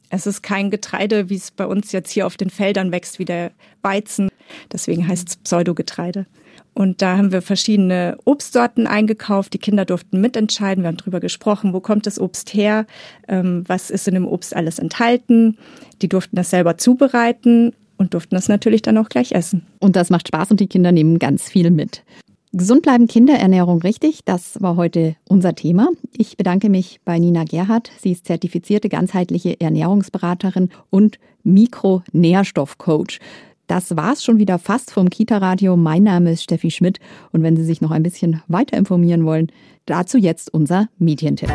Es 0.09 0.26
ist 0.26 0.42
kein 0.42 0.70
Getreide, 0.70 1.31
wie 1.31 1.37
es 1.37 1.50
bei 1.50 1.66
uns 1.66 1.92
jetzt 1.92 2.11
hier 2.11 2.26
auf 2.26 2.37
den 2.37 2.50
Feldern 2.50 2.92
wächst, 2.92 3.18
wie 3.18 3.24
der 3.24 3.52
Weizen. 3.83 4.29
Deswegen 4.72 5.07
heißt 5.07 5.29
es 5.29 5.37
Pseudogetreide. 5.37 6.26
Und 6.74 7.00
da 7.00 7.16
haben 7.16 7.33
wir 7.33 7.42
verschiedene 7.42 8.18
Obstsorten 8.24 8.87
eingekauft. 8.87 9.55
Die 9.55 9.59
Kinder 9.59 9.85
durften 9.85 10.20
mitentscheiden. 10.20 10.85
Wir 10.85 10.88
haben 10.88 10.98
darüber 10.98 11.20
gesprochen, 11.20 11.72
wo 11.72 11.81
kommt 11.81 12.07
das 12.07 12.20
Obst 12.20 12.52
her, 12.55 12.87
ähm, 13.29 13.64
was 13.66 13.90
ist 13.90 14.07
in 14.09 14.14
dem 14.14 14.26
Obst 14.26 14.55
alles 14.55 14.79
enthalten. 14.79 15.59
Die 16.02 16.09
durften 16.09 16.37
das 16.37 16.50
selber 16.50 16.76
zubereiten 16.76 17.72
und 17.96 18.14
durften 18.14 18.35
das 18.35 18.48
natürlich 18.48 18.82
dann 18.82 18.98
auch 18.98 19.09
gleich 19.09 19.32
essen. 19.32 19.66
Und 19.80 19.96
das 19.96 20.11
macht 20.11 20.28
Spaß 20.28 20.50
und 20.50 20.61
die 20.61 20.66
Kinder 20.68 20.92
nehmen 20.92 21.18
ganz 21.18 21.48
viel 21.48 21.70
mit. 21.70 22.02
Gesund 22.52 22.82
bleiben 22.82 23.06
Kinderernährung 23.06 23.82
richtig, 23.82 24.20
das 24.24 24.61
war 24.62 24.76
heute 24.76 25.16
unser 25.28 25.54
Thema. 25.54 25.88
Ich 26.16 26.37
bedanke 26.37 26.70
mich 26.70 27.00
bei 27.04 27.18
Nina 27.18 27.44
Gerhardt. 27.44 27.90
Sie 28.00 28.12
ist 28.12 28.26
zertifizierte 28.26 28.88
ganzheitliche 28.88 29.61
Ernährungsberaterin 29.61 30.70
und 30.88 31.18
Mikronährstoffcoach. 31.42 33.18
Das 33.66 33.96
war's 33.96 34.24
schon 34.24 34.38
wieder 34.38 34.59
fast 34.59 34.92
vom 34.92 35.11
Kita-Radio. 35.11 35.76
Mein 35.76 36.04
Name 36.04 36.32
ist 36.32 36.44
Steffi 36.44 36.70
Schmidt 36.70 36.98
und 37.32 37.42
wenn 37.42 37.56
Sie 37.56 37.64
sich 37.64 37.80
noch 37.80 37.90
ein 37.90 38.02
bisschen 38.02 38.42
weiter 38.46 38.76
informieren 38.76 39.26
wollen, 39.26 39.48
dazu 39.85 40.16
jetzt 40.16 40.54
unser 40.54 40.88
Medientipp. 40.98 41.52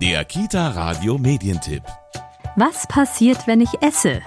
Der 0.00 0.24
Kita-Radio 0.24 1.18
Medientipp. 1.18 1.82
Was 2.56 2.86
passiert, 2.86 3.46
wenn 3.46 3.60
ich 3.60 3.70
esse? 3.80 4.20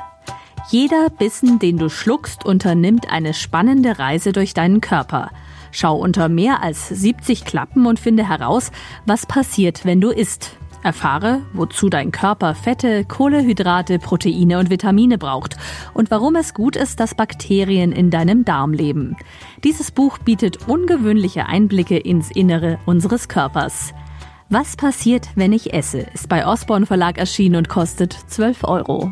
Jeder 0.69 1.09
Bissen, 1.11 1.59
den 1.59 1.77
du 1.77 1.89
schluckst, 1.89 2.43
unternimmt 2.43 3.11
eine 3.11 3.35
spannende 3.35 3.99
Reise 3.99 4.31
durch 4.31 4.55
deinen 4.55 4.81
Körper. 4.81 5.29
Schau 5.71 5.95
unter 5.95 6.27
mehr 6.27 6.63
als 6.63 6.89
70 6.89 7.45
Klappen 7.45 7.85
und 7.85 7.99
finde 7.99 8.27
heraus, 8.27 8.71
was 9.05 9.27
passiert, 9.27 9.85
wenn 9.85 10.01
du 10.01 10.09
isst. 10.09 10.57
Erfahre, 10.81 11.41
wozu 11.53 11.89
dein 11.89 12.11
Körper 12.11 12.55
Fette, 12.55 13.05
Kohlehydrate, 13.05 13.99
Proteine 13.99 14.57
und 14.57 14.69
Vitamine 14.71 15.17
braucht 15.17 15.55
und 15.93 16.09
warum 16.09 16.35
es 16.35 16.53
gut 16.53 16.75
ist, 16.75 16.99
dass 16.99 17.15
Bakterien 17.15 17.91
in 17.91 18.09
deinem 18.09 18.43
Darm 18.43 18.73
leben. 18.73 19.17
Dieses 19.63 19.91
Buch 19.91 20.17
bietet 20.17 20.67
ungewöhnliche 20.67 21.45
Einblicke 21.45 21.97
ins 21.97 22.31
Innere 22.31 22.79
unseres 22.85 23.27
Körpers. 23.27 23.93
Was 24.49 24.77
passiert, 24.77 25.29
wenn 25.35 25.53
ich 25.53 25.73
esse, 25.73 25.99
ist 26.13 26.29
bei 26.29 26.45
Osborne 26.45 26.85
Verlag 26.85 27.17
erschienen 27.17 27.55
und 27.55 27.69
kostet 27.69 28.13
12 28.13 28.63
Euro. 28.63 29.11